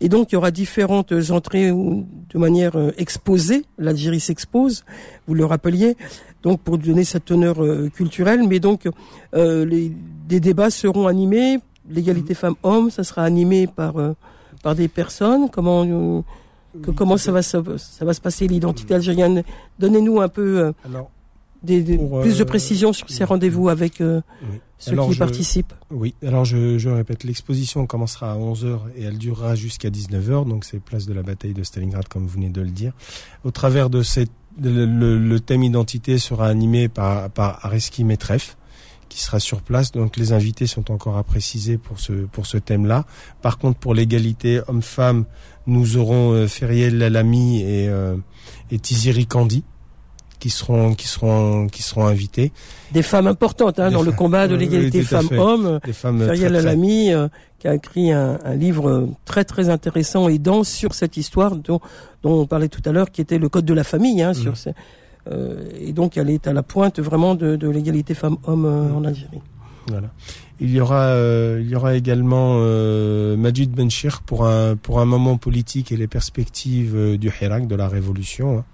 Et 0.00 0.08
donc 0.08 0.32
il 0.32 0.34
y 0.34 0.36
aura 0.36 0.50
différentes 0.50 1.12
entrées 1.30 1.70
de 1.70 2.38
manière 2.38 2.76
euh, 2.76 2.92
exposée. 2.98 3.64
L'Algérie 3.78 4.20
s'expose, 4.20 4.84
vous 5.26 5.34
le 5.34 5.44
rappeliez. 5.44 5.96
Donc 6.42 6.60
pour 6.60 6.78
donner 6.78 7.04
cette 7.04 7.24
teneur 7.24 7.62
euh, 7.62 7.88
culturelle, 7.88 8.46
mais 8.46 8.60
donc 8.60 8.88
euh, 9.34 9.64
les, 9.64 9.92
des 10.28 10.40
débats 10.40 10.70
seront 10.70 11.06
animés. 11.06 11.58
L'égalité 11.90 12.34
mmh. 12.34 12.36
femmes-hommes, 12.36 12.90
ça 12.90 13.02
sera 13.02 13.24
animé 13.24 13.66
par 13.66 13.94
par 14.62 14.74
des 14.74 14.88
personnes. 14.88 15.48
Comment 15.48 16.22
que, 16.82 16.90
comment 16.90 17.16
ça 17.16 17.32
va 17.32 17.40
ça, 17.40 17.60
va 17.62 18.12
se 18.12 18.20
passer 18.20 18.46
l'identité 18.46 18.94
algérienne? 18.94 19.42
Donnez-nous 19.78 20.20
un 20.20 20.28
peu. 20.28 20.74
Alors, 20.84 21.10
des, 21.62 21.82
plus 21.82 21.98
de 21.98 22.42
euh, 22.42 22.44
précisions 22.44 22.92
sur 22.92 23.08
ces 23.10 23.24
rendez-vous 23.24 23.68
avec 23.68 24.00
euh, 24.00 24.20
ceux 24.78 24.96
qui 24.96 25.18
participent 25.18 25.74
Oui, 25.90 26.14
alors 26.24 26.44
je, 26.44 26.78
je 26.78 26.88
répète, 26.88 27.24
l'exposition 27.24 27.86
commencera 27.86 28.32
à 28.32 28.36
11h 28.36 28.78
et 28.96 29.02
elle 29.02 29.18
durera 29.18 29.54
jusqu'à 29.54 29.90
19h, 29.90 30.48
donc 30.48 30.64
c'est 30.64 30.78
place 30.78 31.06
de 31.06 31.14
la 31.14 31.22
bataille 31.22 31.54
de 31.54 31.62
Stalingrad 31.62 32.06
comme 32.08 32.22
vous 32.22 32.34
venez 32.34 32.50
de 32.50 32.60
le 32.60 32.70
dire. 32.70 32.92
Au 33.44 33.50
travers 33.50 33.90
de 33.90 34.02
cette, 34.02 34.30
le, 34.62 35.38
thème 35.38 35.62
identité 35.62 36.18
sera 36.18 36.48
animé 36.48 36.88
par, 36.88 37.30
par 37.30 37.64
Areski 37.64 38.04
Metref, 38.04 38.56
qui 39.08 39.20
sera 39.22 39.40
sur 39.40 39.62
place. 39.62 39.92
Donc 39.92 40.16
les 40.16 40.32
invités 40.32 40.66
sont 40.66 40.90
encore 40.90 41.16
à 41.16 41.24
préciser 41.24 41.78
pour 41.78 41.98
ce 41.98 42.12
pour 42.12 42.46
ce 42.46 42.58
thème-là. 42.58 43.06
Par 43.40 43.58
contre, 43.58 43.78
pour 43.78 43.94
l'égalité 43.94 44.60
homme-femme, 44.68 45.24
nous 45.66 45.96
aurons 45.96 46.32
euh, 46.32 46.46
Feriel 46.46 46.98
Lalami 46.98 47.62
et, 47.62 47.88
euh, 47.88 48.16
et 48.70 48.78
Tiziri 48.78 49.26
Kandi 49.26 49.64
qui 50.38 50.50
seront 50.50 50.94
qui 50.94 51.06
seront 51.06 51.68
qui 51.68 51.82
seront 51.82 52.06
invités. 52.06 52.52
Des 52.92 53.02
femmes 53.02 53.26
importantes 53.26 53.78
hein, 53.78 53.90
dans 53.90 54.02
le 54.02 54.12
combat 54.12 54.48
de 54.48 54.54
l'égalité 54.54 55.02
femmes-hommes. 55.02 55.80
Feriel 55.92 56.56
Alami 56.56 57.12
euh, 57.12 57.28
qui 57.58 57.68
a 57.68 57.74
écrit 57.74 58.12
un, 58.12 58.38
un, 58.44 58.54
livre 58.54 59.08
très 59.24 59.44
très 59.44 59.68
intéressant 59.68 60.28
et 60.28 60.38
dense 60.38 60.68
sur 60.68 60.94
cette 60.94 61.16
histoire 61.16 61.56
dont, 61.56 61.80
dont 62.22 62.40
on 62.40 62.46
parlait 62.46 62.68
tout 62.68 62.82
à 62.84 62.92
l'heure, 62.92 63.10
qui 63.10 63.20
était 63.20 63.38
le 63.38 63.48
code 63.48 63.64
de 63.64 63.74
la 63.74 63.84
famille. 63.84 64.22
Hein, 64.22 64.32
sur 64.32 64.52
mmh. 64.52 64.72
euh, 65.30 65.68
et 65.80 65.92
donc 65.92 66.16
elle 66.16 66.30
est 66.30 66.46
à 66.46 66.52
la 66.52 66.62
pointe 66.62 67.00
vraiment 67.00 67.34
de, 67.34 67.56
de 67.56 67.68
l'égalité 67.68 68.14
femmes-hommes 68.14 68.66
euh, 68.66 68.94
en 68.94 69.04
Algérie. 69.04 69.40
Voilà. 69.88 70.08
Il 70.60 70.70
y 70.70 70.80
aura, 70.80 71.04
euh, 71.04 71.60
il 71.62 71.70
y 71.70 71.76
aura 71.76 71.94
également 71.94 72.56
euh, 72.58 73.36
Majid 73.36 73.70
Benchir 73.70 74.22
pour 74.22 74.46
un 74.46 74.74
pour 74.74 74.98
un 74.98 75.04
moment 75.04 75.36
politique 75.36 75.92
et 75.92 75.96
les 75.96 76.08
perspectives 76.08 76.96
euh, 76.96 77.16
du 77.16 77.28
Hirak, 77.40 77.68
de 77.68 77.76
la 77.76 77.88
révolution. 77.88 78.58
Hein. 78.58 78.64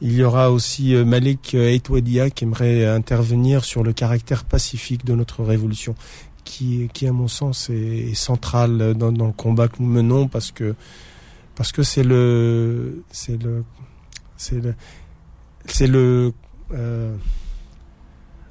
Il 0.00 0.12
y 0.12 0.22
aura 0.22 0.52
aussi 0.52 0.94
euh, 0.94 1.04
Malik 1.04 1.54
Eitwadia 1.54 2.30
qui 2.30 2.44
aimerait 2.44 2.86
intervenir 2.86 3.64
sur 3.64 3.82
le 3.82 3.92
caractère 3.92 4.44
pacifique 4.44 5.04
de 5.04 5.14
notre 5.14 5.42
révolution, 5.42 5.94
qui, 6.44 6.88
qui 6.92 7.06
à 7.06 7.12
mon 7.12 7.28
sens 7.28 7.68
est, 7.70 8.14
central 8.14 8.94
dans, 8.94 9.12
dans, 9.12 9.26
le 9.26 9.32
combat 9.32 9.68
que 9.68 9.76
nous 9.80 9.88
menons 9.88 10.28
parce 10.28 10.50
que 10.50 10.74
parce 11.54 11.72
que 11.72 11.82
c'est 11.82 12.04
le 12.04 13.02
c'est 13.10 13.42
le 13.42 13.64
c'est 14.36 14.60
le 14.60 14.74
c'est 15.66 15.86
le 15.86 16.32
euh, 16.72 17.16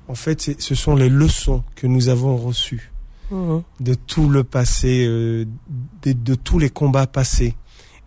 en 0.08 0.16
fait 0.16 0.60
ce 0.62 0.76
sont 0.76 0.96
les 0.96 1.10
leçons 1.10 1.64
que 1.76 1.88
nous 1.88 2.10
avons 2.10 2.38
reçues 2.38 2.92
mmh. 3.32 3.58
de 3.80 3.94
tout 3.94 4.30
le 4.30 4.44
passé, 4.44 5.06
euh, 5.08 5.46
de, 6.04 6.12
de 6.12 6.36
tous 6.36 6.60
les 6.60 6.70
combats 6.70 7.08
passés 7.08 7.56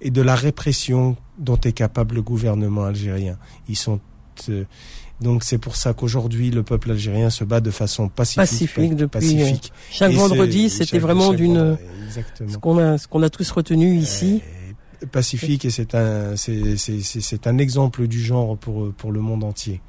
et 0.00 0.10
de 0.10 0.22
la 0.22 0.34
répression 0.34 1.16
dont 1.40 1.58
est 1.58 1.72
capable 1.72 2.14
le 2.16 2.22
gouvernement 2.22 2.84
algérien. 2.84 3.36
Ils 3.68 3.76
sont 3.76 3.98
euh, 4.48 4.64
donc 5.20 5.44
c'est 5.44 5.58
pour 5.58 5.76
ça 5.76 5.92
qu'aujourd'hui 5.92 6.50
le 6.50 6.62
peuple 6.62 6.92
algérien 6.92 7.28
se 7.28 7.44
bat 7.44 7.60
de 7.60 7.70
façon 7.70 8.08
pacifique. 8.08 8.38
Pacifique 8.38 8.96
depuis 8.96 9.10
pacifique. 9.10 9.72
Euh, 9.74 9.88
chaque 9.90 10.12
vendredi, 10.12 10.70
c'était 10.70 10.98
vraiment 10.98 11.32
d'une 11.32 11.76
ce 12.48 12.56
qu'on 12.56 12.78
a 12.78 12.96
ce 12.96 13.08
qu'on 13.08 13.22
a 13.22 13.30
tous 13.30 13.50
retenu 13.50 13.96
ici. 13.96 14.42
Euh, 15.02 15.06
pacifique 15.06 15.64
et 15.64 15.70
c'est 15.70 15.94
un 15.94 16.36
c'est 16.36 17.46
un 17.46 17.58
exemple 17.58 18.06
du 18.06 18.20
genre 18.20 18.56
pour 18.56 18.92
pour 18.92 19.12
le 19.12 19.20
monde 19.20 19.44
entier. 19.44 19.80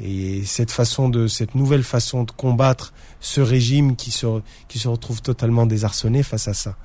Et 0.00 0.44
cette 0.44 0.70
façon 0.70 1.08
de 1.08 1.26
cette 1.26 1.54
nouvelle 1.54 1.82
façon 1.82 2.22
de 2.22 2.30
combattre 2.30 2.92
ce 3.20 3.40
régime 3.40 3.96
qui 3.96 4.10
se 4.10 4.26
qui 4.68 4.78
se 4.78 4.88
retrouve 4.88 5.22
totalement 5.22 5.66
désarçonné 5.66 6.22
face 6.22 6.46
à 6.46 6.54
ça 6.54 6.76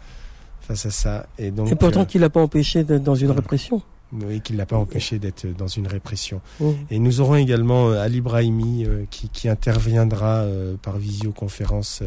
face 0.64 0.86
à 0.86 0.92
ça. 0.92 1.28
Et 1.38 1.52
donc. 1.52 1.68
C'est 1.68 1.76
pourtant 1.76 2.06
qu'il 2.06 2.22
l'a 2.22 2.30
pas 2.30 2.42
empêché 2.42 2.84
d'être 2.84 3.04
dans 3.04 3.16
une 3.16 3.32
répression. 3.32 3.82
Oui, 4.22 4.42
qu'il 4.42 4.58
l'a 4.58 4.66
pas 4.66 4.78
empêché 4.78 5.18
d'être 5.18 5.48
dans 5.58 5.68
une 5.68 5.88
répression. 5.88 6.42
Et 6.92 7.00
nous 7.00 7.22
aurons 7.22 7.36
également 7.36 7.90
euh, 7.90 8.02
Ali 8.02 8.22
Brahimi 8.22 8.86
euh, 8.86 9.06
qui, 9.10 9.30
qui, 9.30 9.50
interviendra 9.50 10.42
euh, 10.42 10.76
par 10.82 10.98
visioconférence 10.98 12.04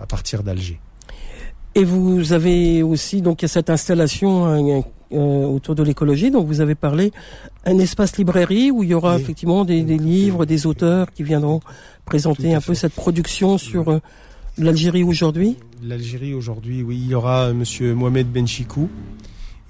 à 0.00 0.06
partir 0.06 0.42
d'Alger. 0.42 0.80
Et 1.74 1.84
vous 1.84 2.32
avez 2.32 2.82
aussi 2.82 3.22
donc 3.22 3.44
cette 3.46 3.70
installation 3.70 4.84
autour 5.10 5.74
de 5.74 5.82
l'écologie. 5.82 6.30
Donc 6.30 6.46
vous 6.46 6.60
avez 6.60 6.74
parlé 6.74 7.12
un 7.64 7.78
espace 7.78 8.16
librairie 8.18 8.70
où 8.70 8.82
il 8.82 8.90
y 8.90 8.94
aura 8.94 9.18
effectivement 9.18 9.64
des, 9.64 9.82
des, 9.82 9.98
livres, 9.98 10.44
des 10.44 10.66
auteurs 10.66 11.10
qui 11.12 11.22
viendront 11.22 11.60
présenter 12.04 12.54
un 12.54 12.60
peu 12.60 12.74
cette 12.74 12.92
production 12.92 13.56
sur 13.56 14.00
l'Algérie 14.58 15.02
aujourd'hui. 15.02 15.56
L'Algérie 15.82 16.34
aujourd'hui, 16.34 16.82
oui, 16.82 17.00
il 17.02 17.10
y 17.10 17.14
aura 17.14 17.52
Monsieur 17.54 17.94
Mohamed 17.94 18.30
Benchikou 18.30 18.90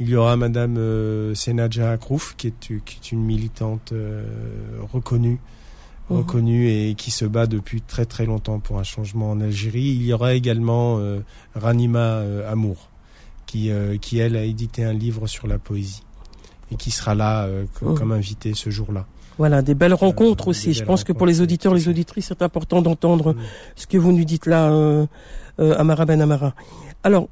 il 0.03 0.09
y 0.09 0.17
aura 0.17 0.37
Madame 0.37 0.79
euh, 0.79 1.33
Senadja 1.35 1.93
Akrouf, 1.93 2.35
qui 2.37 2.49
est, 2.49 2.59
qui 2.61 2.75
est 2.75 3.13
une 3.13 3.23
militante 3.23 3.93
euh, 3.93 4.25
reconnue, 4.93 5.39
mhm. 6.11 6.17
reconnue 6.17 6.69
et 6.69 6.95
qui 6.95 7.13
se 7.13 7.25
bat 7.25 7.47
depuis 7.47 7.81
très 7.83 8.05
très 8.05 8.27
longtemps 8.27 8.59
pour 8.59 8.79
un 8.79 8.83
changement 8.83 9.31
en 9.31 9.41
Algérie. 9.41 9.81
Il 9.81 10.03
y 10.03 10.13
aura 10.13 10.35
également 10.35 10.99
euh, 10.99 11.21
Ranima 11.55 12.21
Amour, 12.51 12.89
qui, 13.47 13.71
qui 14.01 14.19
elle 14.19 14.37
a 14.37 14.43
édité 14.43 14.83
un 14.83 14.93
livre 14.93 15.29
sur 15.29 15.47
la 15.47 15.59
poésie 15.59 16.03
et 16.73 16.77
qui 16.77 16.91
sera 16.91 17.15
là 17.15 17.47
mhm. 17.81 17.95
comme 17.95 18.11
invité 18.11 18.55
ce 18.55 18.71
jour-là. 18.71 19.07
Voilà, 19.39 19.63
des 19.63 19.75
belles 19.75 19.95
rencontres 19.95 20.49
aussi. 20.49 20.73
Je 20.73 20.85
pense 20.85 21.05
que 21.05 21.13
pour 21.13 21.27
les 21.27 21.41
auditeurs, 21.41 21.75
les 21.75 21.89
auditrices, 21.89 22.27
c'est 22.29 22.43
important 22.43 22.83
d'entendre 22.83 23.37
ce 23.77 23.87
que 23.87 23.99
vous 23.99 24.13
nous 24.13 24.25
dites 24.25 24.47
là, 24.47 24.67
Amara 25.59 26.05
Ben 26.07 26.21
Amara. 26.21 26.55
Alors, 27.05 27.29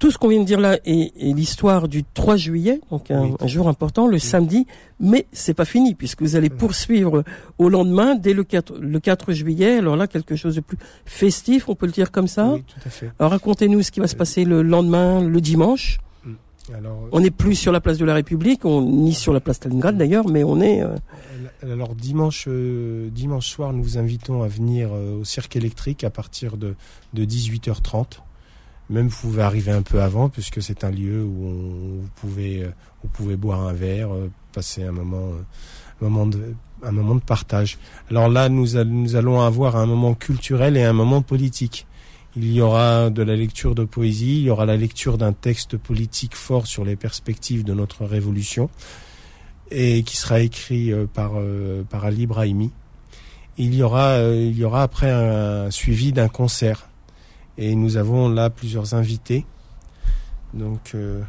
tout 0.00 0.10
ce 0.10 0.16
qu'on 0.16 0.28
vient 0.28 0.40
de 0.40 0.46
dire 0.46 0.58
là 0.58 0.78
est, 0.86 1.12
l'histoire 1.20 1.86
du 1.86 2.02
3 2.02 2.36
juillet, 2.36 2.80
donc 2.90 3.10
un, 3.10 3.36
jour 3.46 3.68
important, 3.68 4.06
le 4.06 4.18
samedi, 4.18 4.66
mais 4.98 5.26
c'est 5.30 5.52
pas 5.52 5.66
fini 5.66 5.94
puisque 5.94 6.22
vous 6.22 6.36
allez 6.36 6.48
poursuivre 6.48 7.22
au 7.58 7.68
lendemain, 7.68 8.14
dès 8.14 8.32
le 8.32 8.42
4, 8.42 8.78
le 8.78 8.98
4 8.98 9.32
juillet. 9.32 9.76
Alors 9.76 9.96
là, 9.96 10.06
quelque 10.06 10.36
chose 10.36 10.56
de 10.56 10.62
plus 10.62 10.78
festif, 11.04 11.68
on 11.68 11.74
peut 11.74 11.84
le 11.84 11.92
dire 11.92 12.10
comme 12.10 12.28
ça. 12.28 12.54
Oui, 12.54 12.64
tout 12.66 12.80
à 12.84 12.90
fait. 12.90 13.12
Alors 13.18 13.30
racontez-nous 13.30 13.82
ce 13.82 13.90
qui 13.90 14.00
va 14.00 14.06
se 14.06 14.14
euh, 14.14 14.18
passer 14.18 14.44
le 14.44 14.62
lendemain, 14.62 15.22
le 15.22 15.40
dimanche. 15.42 15.98
Mm. 16.24 16.32
Alors, 16.74 17.08
on 17.12 17.20
n'est 17.20 17.30
plus 17.30 17.54
sur 17.54 17.70
la 17.70 17.82
place 17.82 17.98
de 17.98 18.06
la 18.06 18.14
République, 18.14 18.64
on, 18.64 18.80
ni 18.80 19.12
sur 19.12 19.34
la 19.34 19.40
place 19.40 19.56
Stalingrad 19.56 19.98
d'ailleurs, 19.98 20.26
mais 20.26 20.44
on 20.44 20.62
est. 20.62 20.82
Euh, 20.82 20.96
alors 21.62 21.94
dimanche, 21.94 22.46
euh, 22.48 23.10
dimanche 23.10 23.48
soir, 23.48 23.74
nous 23.74 23.82
vous 23.82 23.98
invitons 23.98 24.42
à 24.42 24.48
venir 24.48 24.92
au 24.92 25.24
cirque 25.24 25.56
électrique 25.56 26.04
à 26.04 26.10
partir 26.10 26.56
de, 26.56 26.74
de 27.12 27.24
18h30. 27.26 28.20
Même 28.90 29.06
vous 29.06 29.20
pouvez 29.20 29.42
arriver 29.42 29.70
un 29.70 29.82
peu 29.82 30.02
avant, 30.02 30.28
puisque 30.28 30.60
c'est 30.60 30.82
un 30.82 30.90
lieu 30.90 31.22
où 31.22 31.46
on, 31.46 32.00
vous 32.02 32.08
pouvez, 32.16 32.64
euh, 32.64 32.70
vous 33.04 33.08
pouvez 33.08 33.36
boire 33.36 33.60
un 33.60 33.72
verre, 33.72 34.12
euh, 34.12 34.28
passer 34.52 34.82
un 34.82 34.90
moment, 34.90 35.28
euh, 35.28 36.02
un 36.02 36.08
moment 36.08 36.26
de, 36.26 36.54
un 36.82 36.90
moment 36.90 37.14
de 37.14 37.20
partage. 37.20 37.78
Alors 38.10 38.28
là, 38.28 38.48
nous, 38.48 38.66
nous 38.84 39.14
allons 39.14 39.42
avoir 39.42 39.76
un 39.76 39.86
moment 39.86 40.14
culturel 40.14 40.76
et 40.76 40.82
un 40.82 40.92
moment 40.92 41.22
politique. 41.22 41.86
Il 42.34 42.52
y 42.52 42.60
aura 42.60 43.10
de 43.10 43.22
la 43.22 43.36
lecture 43.36 43.76
de 43.76 43.84
poésie, 43.84 44.38
il 44.38 44.42
y 44.42 44.50
aura 44.50 44.66
la 44.66 44.76
lecture 44.76 45.18
d'un 45.18 45.32
texte 45.32 45.76
politique 45.76 46.34
fort 46.34 46.66
sur 46.66 46.84
les 46.84 46.96
perspectives 46.96 47.62
de 47.62 47.74
notre 47.74 48.04
révolution, 48.04 48.70
et 49.70 50.02
qui 50.02 50.16
sera 50.16 50.40
écrit 50.40 50.92
par, 51.12 51.32
par 51.88 52.04
Ali 52.04 52.26
Brahimi. 52.26 52.70
Il 53.58 53.74
y 53.74 53.82
aura, 53.82 54.20
il 54.32 54.56
y 54.56 54.62
aura 54.62 54.84
après 54.84 55.10
un 55.10 55.72
suivi 55.72 56.12
d'un 56.12 56.28
concert 56.28 56.89
et 57.60 57.76
nous 57.76 57.96
avons 57.98 58.28
là 58.28 58.50
plusieurs 58.50 58.94
invités. 58.94 59.44
Donc, 60.54 60.92
euh, 60.94 61.22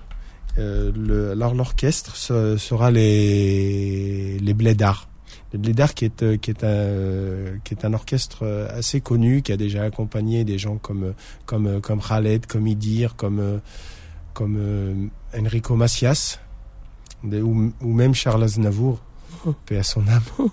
euh, 0.58 0.92
le, 0.96 1.32
alors 1.32 1.54
l'orchestre 1.54 2.16
sera 2.16 2.90
les 2.90 4.40
les 4.40 4.54
Blédards. 4.54 5.10
Les 5.54 5.60
Blédards 5.60 5.94
qui 5.94 6.06
est 6.06 6.40
qui 6.40 6.50
est 6.50 6.64
un 6.64 7.60
qui 7.64 7.74
est 7.74 7.86
un 7.86 7.94
orchestre 7.94 8.48
assez 8.70 9.02
connu 9.02 9.42
qui 9.42 9.52
a 9.52 9.58
déjà 9.58 9.84
accompagné 9.84 10.44
des 10.46 10.58
gens 10.58 10.78
comme 10.78 11.14
comme 11.46 11.82
comme 11.82 12.02
Khaled, 12.02 12.46
comme 12.46 12.66
Idir, 12.66 13.16
comme 13.18 13.62
comme 14.34 15.12
Enrico 15.38 15.76
Macias 15.76 16.40
ou, 17.24 17.72
ou 17.82 17.94
même 17.94 18.16
Charles 18.16 18.44
Aznavour, 18.44 19.00
paix 19.66 19.78
à 19.78 19.84
son 19.84 20.08
âme. 20.08 20.24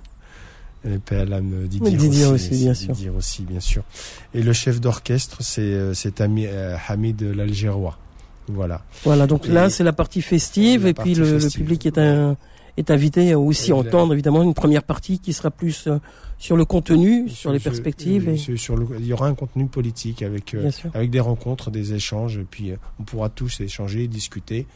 Et 0.84 0.98
PLM 0.98 1.66
Didier, 1.66 1.96
Didier 1.96 2.26
aussi, 2.26 2.50
bien 2.50 2.74
sûr. 2.74 2.94
Didier 2.94 3.10
aussi, 3.10 3.42
bien 3.42 3.60
sûr. 3.60 3.82
Et 4.34 4.42
le 4.42 4.52
chef 4.52 4.80
d'orchestre, 4.80 5.38
c'est 5.42 5.60
euh, 5.62 5.92
c'est 5.94 6.20
euh, 6.20 6.76
Hamid 6.88 7.20
l'Algérois. 7.22 7.98
Voilà. 8.48 8.82
Voilà, 9.04 9.26
donc 9.26 9.46
là, 9.46 9.68
c'est 9.70 9.84
la 9.84 9.92
partie 9.92 10.22
festive, 10.22 10.86
et 10.86 10.94
puis 10.94 11.14
le, 11.14 11.38
public 11.54 11.84
est, 11.84 11.98
un, 11.98 12.36
est 12.78 12.90
invité 12.90 13.32
à 13.32 13.38
aussi 13.38 13.72
Oui, 13.72 13.80
entendre 13.80 14.14
évidemment 14.14 14.42
une 14.42 14.54
première 14.54 14.84
partie 14.84 15.18
qui 15.18 15.34
sera 15.34 15.50
plus 15.50 15.86
euh, 15.86 15.98
sur 16.38 16.56
le 16.56 16.64
contenu, 16.64 17.28
sur 17.28 17.52
les 17.52 17.58
perspectives. 17.58 18.28
et- 18.28 18.36
sur- 18.38 18.76
le- 18.76 18.86
il 18.98 19.04
y 19.06 19.12
aura 19.12 19.26
un 19.26 19.34
contenu 19.34 19.66
politique 19.66 20.22
avec 20.22 20.54
euh, 20.54 20.70
avec 20.94 21.10
des 21.10 21.20
rencontres, 21.20 21.70
des 21.70 21.92
échanges, 21.92 22.38
et 22.38 22.46
puis 22.50 22.72
on 22.98 23.02
pourra 23.02 23.28
tous 23.28 23.60
échanger, 23.60 24.06
discuter, 24.08 24.66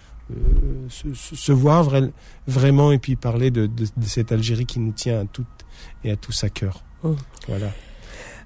se, 0.88 1.12
se- 1.14 1.36
se 1.36 1.52
voir 1.52 1.88
vra- 1.88 2.10
vraiment, 2.46 2.92
et 2.92 2.98
puis 2.98 3.16
parler 3.16 3.50
de, 3.50 3.66
de, 3.66 3.84
de 3.96 4.04
cette 4.06 4.32
Algérie 4.32 4.66
qui 4.66 4.78
nous 4.80 4.92
tient 4.92 5.20
à 5.20 5.24
toutes 5.24 5.46
et 6.04 6.10
à 6.10 6.16
tous 6.16 6.44
à 6.44 6.48
cœur. 6.50 6.82
Hum. 7.04 7.16
Voilà. 7.48 7.70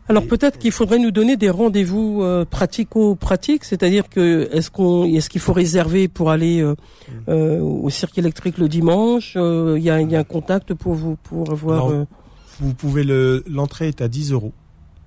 Alors 0.09 0.25
peut-être 0.25 0.59
qu'il 0.59 0.71
faudrait 0.71 1.01
nous 1.01 1.11
donner 1.11 1.37
des 1.37 1.51
rendez-vous 1.51 2.23
euh, 2.23 2.45
pratico-pratiques, 2.45 3.65
c'est-à-dire 3.65 4.09
que 4.09 4.49
est-ce 4.53 4.71
qu'on 4.71 5.05
est-ce 5.05 5.29
qu'il 5.29 5.41
faut 5.41 5.53
réserver 5.53 6.07
pour 6.09 6.31
aller 6.31 6.61
euh, 6.61 6.75
Mm. 7.09 7.13
euh, 7.31 7.61
au 7.61 7.91
cirque 7.91 8.17
électrique 8.19 8.59
le 8.59 8.69
dimanche 8.69 9.35
euh, 9.37 9.75
Il 9.79 9.83
y, 9.83 9.87
y 9.87 9.91
a 9.91 10.19
un 10.19 10.25
contact 10.25 10.75
pour 10.75 10.95
vous 10.95 11.17
pour 11.25 11.51
avoir 11.51 11.89
Non. 11.89 12.01
euh, 12.01 12.05
Vous 12.61 12.73
pouvez 12.75 13.03
le 13.05 13.43
l'entrée 13.49 13.89
est 13.89 14.01
à 14.01 14.09
10 14.09 14.33
euros. 14.33 14.53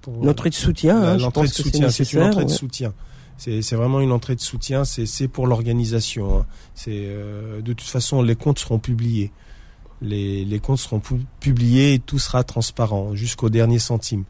Pour- 0.02 0.22
une 0.24 0.30
entrée 0.30 0.50
de 0.50 0.56
soutien. 0.56 1.02
Hein, 1.02 1.18
l'entrée 1.18 1.48
de 1.48 1.54
soutien, 1.54 1.90
c'est 1.90 2.12
une 2.14 2.22
entrée 2.24 2.46
de 2.46 2.50
soutien. 2.50 2.94
C'est 3.40 3.76
vraiment 3.76 4.02
une 4.02 4.12
entrée 4.12 4.36
de 4.36 4.42
soutien. 4.42 4.84
C'est 4.86 5.28
pour 5.28 5.48
l'organisation. 5.48 6.40
hein. 6.40 6.46
C'est 6.76 6.92
euh, 6.94 7.62
de 7.62 7.74
toute 7.74 7.88
façon 7.88 8.22
les 8.22 8.36
comptes 8.36 8.60
seront 8.60 8.80
publiés. 8.80 9.32
Les 10.02 10.46
les 10.46 10.60
comptes 10.60 10.80
seront 10.80 11.00
pu- 11.00 11.26
publiés 11.40 11.94
et 11.96 12.00
tout 12.00 12.20
sera 12.20 12.44
transparent 12.44 13.16
jusqu'au 13.16 13.50
dernier 13.50 13.80
centime. 13.80 14.24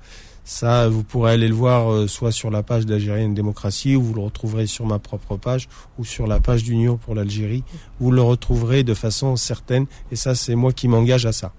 Ça, 0.46 0.90
vous 0.90 1.04
pourrez 1.04 1.34
aller 1.34 1.48
le 1.48 1.54
voir 1.54 1.92
euh, 1.92 2.08
soit 2.08 2.32
sur 2.32 2.50
la 2.50 2.64
page 2.64 2.88
d'Algérienne 2.88 3.36
Démocratie, 3.36 3.96
ou 3.96 4.02
vous 4.02 4.14
le 4.16 4.22
retrouverez 4.22 4.66
sur 4.66 4.84
ma 4.88 4.98
propre 4.98 5.38
page, 5.38 5.70
ou 6.00 6.06
sur 6.06 6.26
la 6.26 6.40
page 6.40 6.64
d'Union 6.64 6.98
pour 6.98 7.14
l'Algérie. 7.14 7.64
Vous 8.00 8.10
le 8.10 8.24
retrouverez 8.24 8.84
de 8.84 8.96
façon 8.96 9.36
certaine, 9.36 9.86
et 10.12 10.16
ça, 10.16 10.34
c'est 10.34 10.56
moi 10.56 10.74
qui 10.74 10.88
m'engage 10.88 11.28
à 11.28 11.34
ça. 11.34 11.54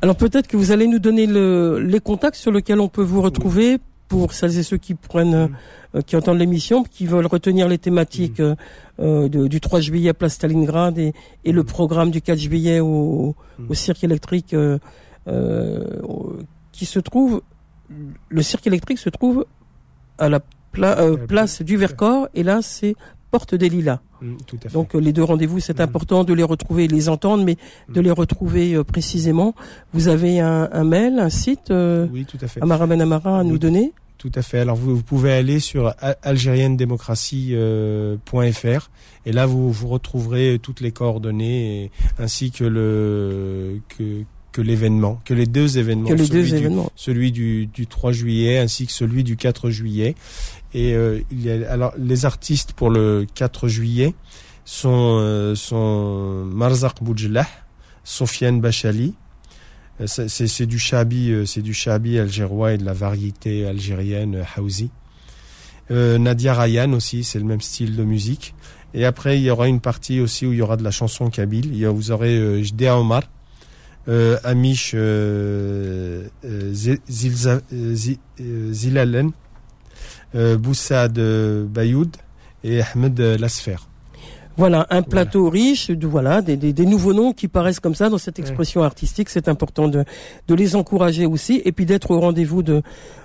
Alors 0.00 0.16
peut-être 0.16 0.46
que 0.46 0.56
vous 0.56 0.70
allez 0.70 0.86
nous 0.86 1.00
donner 1.00 1.26
le, 1.26 1.80
les 1.80 2.00
contacts 2.00 2.36
sur 2.36 2.50
lesquels 2.52 2.80
on 2.80 2.88
peut 2.88 3.02
vous 3.02 3.20
retrouver 3.20 3.76
pour 4.08 4.32
celles 4.32 4.58
et 4.58 4.62
ceux 4.62 4.78
qui 4.78 4.94
prennent, 4.94 5.46
Mm. 5.46 5.56
euh, 5.96 6.00
qui 6.02 6.16
entendent 6.16 6.38
l'émission, 6.38 6.82
qui 6.82 7.06
veulent 7.06 7.26
retenir 7.26 7.68
les 7.68 7.78
thématiques 7.78 8.40
euh, 8.40 8.54
euh, 9.00 9.28
de- 9.28 9.46
du 9.46 9.60
3 9.60 9.80
juillet 9.80 10.10
à 10.10 10.14
Place 10.14 10.34
Stalingrad 10.34 10.98
et, 10.98 11.12
et 11.44 11.52
le 11.52 11.62
Mm. 11.62 11.66
programme 11.66 12.10
du 12.10 12.20
4 12.22 12.38
juillet 12.38 12.80
au, 12.80 13.34
Mm. 13.58 13.70
au 13.70 13.74
cirque 13.74 14.02
électrique 14.04 14.54
euh, 14.54 14.78
euh, 15.28 15.84
qui 16.72 16.86
se 16.86 16.98
trouve, 16.98 17.42
le 18.28 18.42
cirque 18.42 18.66
électrique 18.66 18.98
se 18.98 19.10
trouve 19.10 19.44
à 20.18 20.28
la 20.28 20.40
pla- 20.72 20.98
euh, 21.00 21.16
la 21.18 21.26
place 21.26 21.62
du 21.62 21.76
Vercors 21.76 22.28
et 22.34 22.42
là 22.42 22.60
c'est 22.62 22.94
Porte 23.30 23.54
des 23.54 23.68
Lilas. 23.68 24.00
Mm, 24.22 24.36
Tout 24.46 24.56
à 24.64 24.68
fait. 24.68 24.74
Donc 24.74 24.94
euh, 24.94 24.98
les 25.00 25.12
deux 25.12 25.22
rendez-vous, 25.24 25.60
c'est 25.60 25.78
Mhm. 25.78 25.84
important 25.84 26.24
de 26.24 26.32
les 26.32 26.42
retrouver 26.42 26.84
et 26.84 26.88
les 26.88 27.08
entendre, 27.08 27.44
mais 27.44 27.56
de 27.88 28.00
Mhm. 28.00 28.04
les 28.06 28.10
retrouver 28.10 28.74
euh, 28.74 28.84
précisément. 28.84 29.54
Vous 29.92 30.08
avez 30.08 30.40
un, 30.40 30.68
un 30.72 30.84
mail, 30.84 31.18
un 31.18 31.30
site, 31.30 31.70
euh, 31.70 32.06
oui, 32.12 32.24
tout 32.24 32.38
à 32.40 32.48
fait. 32.48 32.62
Amara 32.62 32.86
Ben 32.86 33.00
Amara 33.00 33.40
à 33.40 33.44
nous 33.44 33.58
donner. 33.58 33.92
Tout 34.16 34.32
à 34.34 34.42
fait. 34.42 34.58
Alors 34.58 34.74
vous, 34.76 34.96
vous 34.96 35.02
pouvez 35.04 35.32
aller 35.32 35.60
sur 35.60 35.94
algériennedémocratie.fr 36.22 38.90
et 39.26 39.32
là 39.32 39.46
vous, 39.46 39.70
vous 39.72 39.88
retrouverez 39.88 40.58
toutes 40.60 40.80
les 40.80 40.90
coordonnées 40.92 41.84
et- 41.84 41.90
ainsi 42.18 42.50
que 42.50 42.64
le 42.64 43.80
que, 43.96 44.22
que 44.58 44.62
l'événement, 44.66 45.20
que 45.24 45.34
les 45.34 45.46
deux 45.46 45.78
événements, 45.78 46.08
Que 46.08 46.14
les 46.14 46.26
celui 46.26 46.40
deux 46.42 46.48
du, 46.48 46.56
événements. 46.56 46.90
celui 46.96 47.30
du, 47.30 47.66
du 47.66 47.86
3 47.86 48.10
juillet 48.10 48.58
ainsi 48.58 48.86
que 48.88 48.92
celui 48.92 49.22
du 49.22 49.36
4 49.36 49.70
juillet. 49.70 50.16
Et 50.74 50.94
euh, 50.94 51.20
il 51.30 51.44
y 51.46 51.50
a 51.52 51.70
alors 51.70 51.92
les 51.96 52.24
artistes 52.24 52.72
pour 52.72 52.90
le 52.90 53.24
4 53.36 53.68
juillet 53.68 54.14
sont 54.64 55.18
euh, 55.20 55.54
sont 55.54 56.44
Marzak 56.46 57.00
Boudjelah, 57.04 57.46
Sofiane 58.02 58.60
Bachali. 58.60 59.14
Euh, 60.00 60.06
C'est 60.08 60.66
du 60.66 60.78
shabi, 60.80 61.30
euh, 61.30 61.46
c'est 61.46 61.62
du 61.62 61.72
shabi 61.72 62.18
algérois 62.18 62.72
et 62.72 62.78
de 62.78 62.84
la 62.84 62.94
variété 62.94 63.64
algérienne 63.64 64.44
Hausi. 64.56 64.90
Euh, 65.92 66.18
Nadia 66.18 66.52
Ryan 66.52 66.92
aussi, 66.94 67.22
c'est 67.22 67.38
le 67.38 67.44
même 67.44 67.60
style 67.60 67.94
de 67.94 68.02
musique. 68.02 68.54
Et 68.92 69.04
après, 69.04 69.38
il 69.38 69.44
y 69.44 69.50
aura 69.50 69.68
une 69.68 69.80
partie 69.80 70.18
aussi 70.20 70.46
où 70.46 70.52
il 70.52 70.58
y 70.58 70.62
aura 70.62 70.76
de 70.76 70.82
la 70.84 70.90
chanson 70.90 71.30
kabyle. 71.30 71.66
Il 71.72 71.78
y 71.78 71.86
a- 71.86 71.90
vous 71.90 72.10
aurez 72.10 72.36
euh, 72.36 72.62
Jdea 72.62 72.90
Omar, 72.98 73.22
Amish 74.08 74.94
Zilalen, 78.72 79.30
Boussad 80.34 81.18
Bayoud 81.68 82.16
et 82.64 82.82
Ahmed 82.82 83.20
euh, 83.20 83.38
Lasfer. 83.38 83.76
Voilà, 84.58 84.86
un 84.90 85.02
plateau 85.02 85.48
riche, 85.48 85.88
de, 85.90 86.06
voilà, 86.06 86.42
des, 86.42 86.56
des, 86.56 86.72
des 86.72 86.84
nouveaux 86.84 87.14
noms 87.14 87.32
qui 87.32 87.46
paraissent 87.48 87.78
comme 87.80 87.94
ça 87.94 88.08
dans 88.10 88.18
cette 88.18 88.38
expression 88.40 88.82
artistique. 88.82 89.28
C'est 89.30 89.48
important 89.48 89.86
de, 89.88 90.04
de 90.48 90.54
les 90.54 90.74
encourager 90.76 91.26
aussi, 91.26 91.62
et 91.64 91.70
puis 91.72 91.86
d'être 91.86 92.10
au 92.10 92.18
rendez-vous 92.20 92.62
de, 92.64 92.82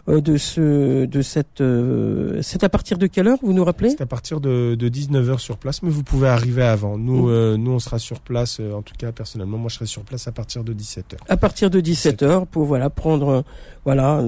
euh, 0.10 0.22
de 0.22 0.38
ce, 0.38 1.06
de 1.06 1.22
cette, 1.24 1.60
euh, 1.62 2.40
c'est 2.44 2.64
à 2.64 2.70
partir 2.70 2.98
de 3.00 3.08
quelle 3.08 3.28
heure 3.28 3.40
vous 3.42 3.52
nous 3.54 3.66
rappelez? 3.66 3.90
C'est 3.90 4.02
à 4.02 4.06
partir 4.06 4.40
de, 4.40 4.76
de 4.76 4.90
19h 4.90 5.40
sur 5.40 5.58
place, 5.58 5.82
mais 5.82 5.90
vous 5.90 6.04
pouvez 6.04 6.28
arriver 6.28 6.62
avant. 6.64 6.98
Nous, 7.00 7.24
Mhm. 7.26 7.30
euh, 7.30 7.58
nous 7.58 7.72
on 7.72 7.80
sera 7.80 7.98
sur 8.00 8.20
place, 8.20 8.58
euh, 8.60 8.74
en 8.74 8.82
tout 8.84 8.94
cas 8.98 9.12
personnellement, 9.12 9.58
moi 9.58 9.70
je 9.70 9.76
serai 9.76 9.86
sur 9.88 10.04
place 10.04 10.28
à 10.28 10.32
partir 10.32 10.64
de 10.64 10.72
17h. 10.74 11.18
à 11.28 11.38
partir 11.38 11.70
de 11.72 11.80
17 11.80 12.22
heures 12.22 12.46
pour 12.46 12.66
voilà 12.66 12.90
prendre 12.92 13.44
voilà 13.86 14.22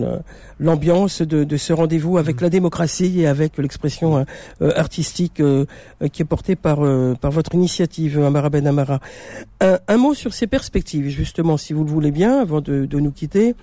l'ambiance 0.59 1.21
de, 1.21 1.43
de 1.43 1.57
ce 1.57 1.71
rendez-vous 1.73 2.17
avec 2.17 2.37
Mhm. 2.37 2.41
la 2.41 2.49
démocratie 2.49 3.21
et 3.21 3.27
avec 3.27 3.57
l'expression 3.57 4.25
euh, 4.61 4.71
artistique 4.75 5.41
qui 6.11 6.21
est 6.21 6.25
portée 6.25 6.55
par 6.55 6.79
euh, 6.95 7.15
par 7.15 7.31
votre 7.31 7.53
initiative 7.53 8.19
Amara 8.19 8.49
Ben 8.49 8.65
Amara. 8.65 8.99
Un, 9.61 9.97
mot 9.97 10.13
sur 10.13 10.33
ces 10.33 10.47
perspectives 10.47 11.09
justement 11.09 11.57
si 11.57 11.73
vous 11.73 11.83
le 11.83 11.89
voulez 11.89 12.11
bien 12.11 12.39
avant 12.39 12.61
de, 12.61 12.87
nous 12.91 13.11
quitter. 13.11 13.55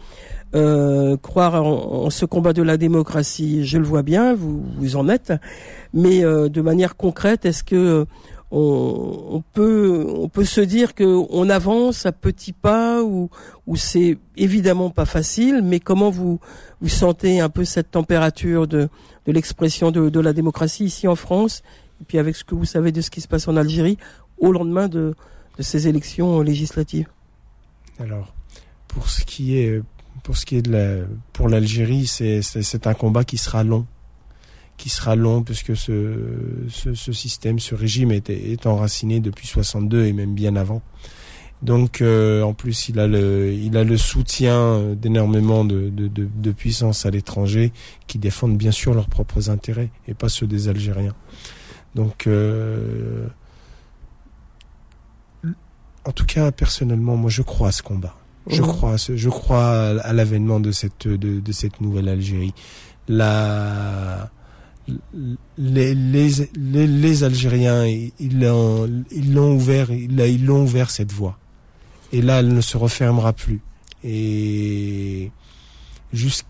Euh, 0.55 1.17
croire 1.17 1.65
en, 1.65 2.11
ce 2.11 2.27
combat 2.27 2.53
de 2.53 2.63
la 2.63 2.77
démocratie, 2.77 3.65
je 3.65 3.79
le 3.79 3.85
vois 3.85 4.03
bien, 4.03 4.35
vous 4.35 4.97
en 4.97 5.09
êtes, 5.09 5.33
mais 5.95 6.23
euh, 6.23 6.51
de 6.51 6.61
manière 6.61 6.97
concrète, 6.97 7.47
est-ce 7.47 7.65
que 7.65 8.07
on, 8.51 9.43
peut 9.55 10.45
se 10.45 10.61
dire 10.61 10.95
que 10.95 11.05
on 11.31 11.49
avance 11.49 12.05
à 12.05 12.13
petits 12.13 12.53
pas 12.53 13.03
ou 13.03 13.31
c'est 13.77 14.19
évidemment 14.37 14.91
pas 14.91 15.07
facile, 15.07 15.63
mais 15.65 15.81
comment 15.81 16.11
vous 16.11 16.39
sentez 16.87 17.41
un 17.41 17.49
peu 17.49 17.65
cette 17.65 17.91
température 17.91 18.67
de 19.27 19.33
l'expression 19.33 19.91
de, 19.91 20.21
la 20.21 20.33
démocratie 20.33 20.85
ici 20.85 21.09
en 21.09 21.17
France 21.17 21.63
puis 22.03 22.19
avec 22.19 22.37
ce 22.37 22.45
que 22.45 22.55
vous 22.55 22.65
savez 22.65 22.93
de 22.93 23.01
ce 23.01 23.11
qui 23.11 23.21
se 23.21 23.29
passe 23.29 23.49
en 23.49 23.57
Algérie 23.57 23.99
au 24.39 24.53
lendemain 24.53 24.89
de 24.89 25.15
ces 25.59 25.89
élections 25.89 26.41
législatives. 26.41 27.07
Alors, 27.99 28.35
pour 28.89 29.09
ce 29.09 29.25
qui 29.25 29.57
est, 29.57 29.83
pour 30.23 30.37
ce 30.37 30.47
qui 30.47 30.57
est 30.57 30.63
de 30.63 30.73
la, 30.73 31.07
pour 31.33 31.49
l'Algérie, 31.49 32.07
c'est, 32.07 32.43
c'est, 32.43 32.87
un 32.87 32.95
combat 32.95 33.25
qui 33.25 33.39
sera 33.39 33.65
long, 33.65 33.87
qui 34.77 34.89
sera 34.89 35.17
long 35.17 35.43
puisque 35.43 35.77
ce, 35.77 36.19
ce, 36.69 37.13
système, 37.13 37.59
ce 37.59 37.75
régime 37.75 38.13
est, 38.13 38.31
est 38.31 38.67
enraciné 38.67 39.21
depuis 39.21 39.47
62 39.47 40.05
et 40.05 40.13
même 40.13 40.35
bien 40.35 40.57
avant. 40.57 40.83
Donc, 41.63 42.01
euh, 42.01 42.43
en 42.43 42.55
plus, 42.55 42.89
il 42.89 42.99
a 42.99 43.07
le, 43.07 43.53
il 43.53 43.77
a 43.77 43.85
le 43.85 43.97
soutien 43.97 44.95
d'énormément 44.95 45.65
de, 45.65 45.91
de, 45.91 46.09
de, 46.09 46.29
de 46.35 46.51
puissances 46.51 47.07
à 47.07 47.11
l'étranger 47.11 47.73
qui 48.09 48.19
défendent 48.19 48.57
bien 48.57 48.73
sûr 48.73 48.95
leurs 48.95 49.09
propres 49.09 49.49
intérêts 49.49 49.91
et 50.09 50.15
pas 50.15 50.29
ceux 50.29 50.49
des 50.49 50.69
Algériens. 50.69 51.15
Donc, 51.95 52.27
euh, 52.27 53.27
en 56.05 56.13
tout 56.13 56.25
cas, 56.27 56.51
personnellement, 56.53 57.17
moi, 57.17 57.31
je 57.31 57.43
crois 57.43 57.69
à 57.69 57.73
ce 57.73 57.83
combat. 57.83 58.15
Je 58.49 58.61
Mhm. 58.63 58.69
crois, 58.69 58.93
à 58.95 58.99
ce- 58.99 59.17
je 59.17 59.29
crois 59.29 60.01
à 60.01 60.13
l'avènement 60.13 60.59
de 60.59 60.73
cette 60.73 61.07
de, 61.07 61.39
de 61.41 61.53
cette 61.53 61.81
nouvelle 61.81 62.09
Algérie. 62.09 62.55
La 63.09 64.31
les 65.59 65.95
les 65.95 66.31
les, 66.57 66.87
les 66.89 67.25
Algériens, 67.25 67.87
ils 67.87 68.41
l'ont 68.41 69.05
ils 69.13 69.33
l'ont 69.33 69.55
ouvert, 69.55 69.93
ils 69.93 70.45
l'ont 70.45 70.63
ouvert 70.65 70.91
cette 70.91 71.13
voie. 71.13 71.39
Et 72.13 72.21
là, 72.21 72.41
elle 72.41 72.53
ne 72.53 72.61
se 72.61 72.77
refermera 72.77 73.33
plus. 73.33 73.61
Et 74.03 75.31
jusqu'à 76.13 76.41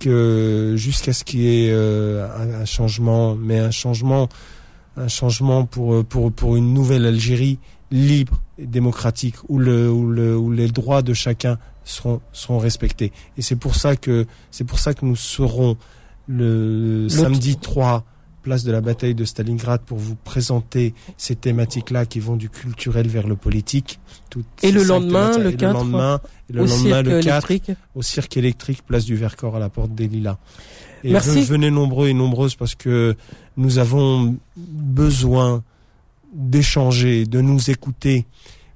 ce 1.12 1.24
qu'il 1.24 1.40
y 1.40 1.66
ait 1.66 1.70
euh, 1.72 2.26
un, 2.36 2.62
un 2.62 2.64
changement, 2.64 3.34
mais 3.34 3.58
un 3.58 3.70
changement 3.70 4.28
un 4.96 5.08
changement 5.08 5.64
pour 5.64 6.04
pour 6.04 6.32
pour 6.32 6.56
une 6.56 6.74
nouvelle 6.74 7.06
Algérie 7.06 7.58
libre 7.90 8.40
et 8.58 8.66
démocratique 8.66 9.36
où 9.48 9.58
le 9.58 9.90
où 9.90 10.10
le 10.10 10.36
où 10.36 10.50
les 10.50 10.68
droits 10.68 11.02
de 11.02 11.14
chacun 11.14 11.58
seront 11.84 12.20
seront 12.32 12.58
respectés. 12.58 13.12
Et 13.36 13.42
c'est 13.42 13.56
pour 13.56 13.74
ça 13.74 13.96
que 13.96 14.26
c'est 14.50 14.64
pour 14.64 14.78
ça 14.78 14.94
que 14.94 15.04
nous 15.04 15.16
serons 15.16 15.76
le, 16.28 17.08
samedi 17.08 17.56
3 17.56 18.04
place 18.42 18.64
de 18.64 18.72
la 18.72 18.80
bataille 18.80 19.14
de 19.14 19.24
Stalingrad 19.24 19.82
pour 19.82 19.98
vous 19.98 20.16
présenter 20.16 20.94
ces 21.16 21.36
thématiques-là 21.36 22.06
qui 22.06 22.20
vont 22.20 22.36
du 22.36 22.50
culturel 22.50 23.06
vers 23.06 23.26
le 23.28 23.36
politique. 23.36 24.00
Toutes 24.30 24.46
Et 24.62 24.72
le 24.72 24.82
lendemain, 24.82 25.38
le 25.38 25.50
Et 25.50 25.56
4, 25.56 25.72
lendemain, 25.72 26.20
le 26.50 26.62
au 26.62 26.66
lendemain, 26.66 27.02
le 27.02 27.20
4, 27.20 27.50
électrique. 27.50 27.76
au 27.94 28.02
cirque 28.02 28.36
électrique, 28.36 28.82
place 28.84 29.04
du 29.04 29.14
Vercors 29.14 29.56
à 29.56 29.60
la 29.60 29.68
porte 29.68 29.94
des 29.94 30.08
Lilas. 30.08 30.38
Et 31.04 31.12
Merci. 31.12 31.40
ve- 31.40 31.44
venez 31.46 31.70
nombreux 31.70 32.08
et 32.08 32.14
nombreuses 32.14 32.54
parce 32.54 32.74
que 32.74 33.16
nous 33.56 33.78
avons 33.78 34.36
besoin 34.56 35.62
d'échanger, 36.34 37.26
de 37.26 37.40
nous 37.40 37.70
écouter 37.70 38.26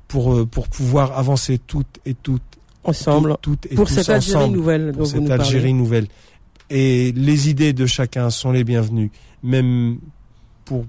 pour 0.09 0.47
pour 0.49 0.69
pouvoir 0.69 1.17
avancer 1.19 1.59
toutes 1.59 2.01
et 2.05 2.15
toutes 2.15 2.43
ensemble 2.85 3.37
toutes, 3.43 3.66
et 3.66 3.74
pour 3.74 3.87
tous 3.89 3.95
cette 3.95 4.09
Algérie 4.11 4.37
ensemble 4.37 4.57
nouvelle 4.57 4.87
dont 4.93 4.99
pour 4.99 5.07
vous 5.07 5.12
cette 5.12 5.27
parlez. 5.29 5.43
Algérie 5.45 5.72
nouvelle. 5.74 6.07
Et 6.70 7.12
les 7.12 7.49
idées 7.49 7.72
de 7.72 7.87
chacun 7.87 8.29
sont 8.31 8.51
les 8.51 8.64
bienvenues, 8.64 9.11
même 9.43 9.99
pour 10.64 10.85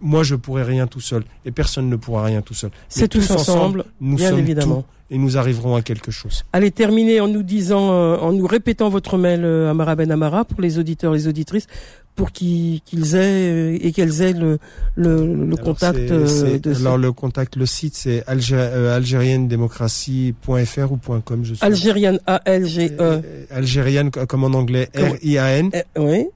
moi 0.00 0.22
je 0.22 0.34
pourrais 0.34 0.62
rien 0.64 0.86
tout 0.86 1.00
seul 1.00 1.24
et 1.44 1.50
personne 1.50 1.88
ne 1.88 1.96
pourra 1.96 2.24
rien 2.24 2.40
tout 2.42 2.54
seul. 2.54 2.70
C'est 2.88 3.08
tous 3.08 3.30
ensemble, 3.30 3.84
nous 4.00 4.16
bien 4.16 4.30
sommes 4.30 4.38
évidemment. 4.38 4.76
tout 4.82 4.84
et 5.12 5.18
nous 5.18 5.36
arriverons 5.36 5.74
à 5.74 5.82
quelque 5.82 6.12
chose. 6.12 6.44
Allez 6.52 6.70
terminer 6.70 7.20
en 7.20 7.26
nous 7.26 7.42
disant, 7.42 7.90
euh, 7.92 8.16
en 8.18 8.32
nous 8.32 8.46
répétant 8.46 8.88
votre 8.88 9.18
mail 9.18 9.44
euh, 9.44 9.68
Amara 9.68 9.96
Ben 9.96 10.08
Amara 10.12 10.44
pour 10.44 10.60
les 10.60 10.78
auditeurs, 10.78 11.12
les 11.12 11.26
auditrices, 11.26 11.66
pour 12.14 12.30
qu'ils 12.30 12.80
aient 13.16 13.74
euh, 13.74 13.78
et 13.80 13.90
qu'elles 13.90 14.22
aient 14.22 14.34
le, 14.34 14.58
le, 14.94 15.34
le 15.34 15.46
Alors, 15.54 15.60
contact 15.64 15.98
euh, 15.98 16.26
c'est- 16.28 16.60
de 16.60 16.72
ce- 16.74 16.78
alors 16.80 16.96
le 16.96 17.10
contact, 17.10 17.56
le 17.56 17.66
site 17.66 17.96
c'est 17.96 18.20
algé- 18.28 18.54
algérienne-démocratie.fr 18.54 20.92
ou 20.92 20.98
.com 21.24 21.40
je 21.44 21.54
sais. 21.54 21.64
Algérienne 21.64 22.20
A 22.26 22.40
L 22.44 22.66
G 22.66 22.92
E. 23.00 23.20
Algérienne 23.50 24.12
co- 24.12 24.26
comme 24.26 24.44
en 24.44 24.54
anglais 24.56 24.90
R 24.94 25.16
I 25.22 25.38
A 25.38 25.56
N 25.58 25.70
Eh, 25.72 25.82
Oui, 25.98 26.26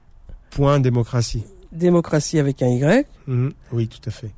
point 0.51 0.81
démocratie. 0.81 1.45
Démocratie 1.75 2.39
avec 2.39 2.61
un 2.61 2.67
Y. 2.69 3.05
Mhm. 3.27 3.51
Oui, 3.71 3.87
tout 3.87 3.99
à 4.07 4.11
fait. 4.11 4.31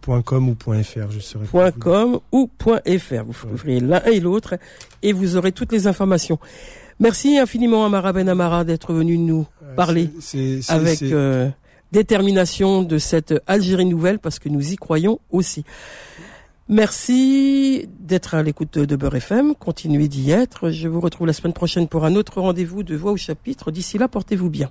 Point 0.00 0.22
.com 0.22 0.48
ou 0.48 0.54
point 0.54 0.82
.fr, 0.82 1.10
je 1.10 1.18
serai 1.20 1.44
point 1.44 1.70
.com 1.72 2.20
ou 2.32 2.46
point 2.58 2.80
.fr. 2.98 3.22
Vous 3.26 3.32
feriez 3.58 3.80
l'un 3.80 4.02
et 4.04 4.18
l'autre 4.20 4.54
et 5.02 5.12
vous 5.12 5.36
aurez 5.36 5.52
toutes 5.52 5.72
les 5.72 5.86
informations. 5.86 6.38
Merci 6.98 7.38
infiniment 7.38 7.84
Amara 7.84 8.12
Ben 8.12 8.28
Amara 8.28 8.64
d'être 8.64 8.92
venu 8.94 9.18
nous 9.18 9.46
parler 9.76 10.10
C'est- 10.20 10.62
c'est- 10.62 10.72
avec 10.72 11.02
euh, 11.02 11.48
détermination 11.92 12.82
de 12.82 12.96
cette 12.98 13.34
Algérie 13.46 13.84
nouvelle 13.84 14.18
parce 14.18 14.38
que 14.38 14.48
nous 14.48 14.72
y 14.72 14.76
croyons 14.76 15.18
aussi. 15.30 15.64
Merci 16.68 17.86
d'être 17.98 18.34
à 18.34 18.42
l'écoute 18.42 18.78
de 18.78 18.96
Beurre 18.96 19.16
FM. 19.16 19.54
Continuez 19.54 20.08
d'y 20.08 20.30
être. 20.30 20.70
Je 20.70 20.88
vous 20.88 21.00
retrouve 21.00 21.26
la 21.26 21.32
semaine 21.32 21.52
prochaine 21.52 21.88
pour 21.88 22.04
un 22.04 22.14
autre 22.14 22.40
rendez-vous 22.40 22.82
de 22.84 22.96
Voix 22.96 23.12
au 23.12 23.16
chapitre. 23.16 23.70
D'ici 23.70 23.98
là, 23.98 24.08
portez-vous 24.08 24.48
bien. 24.50 24.70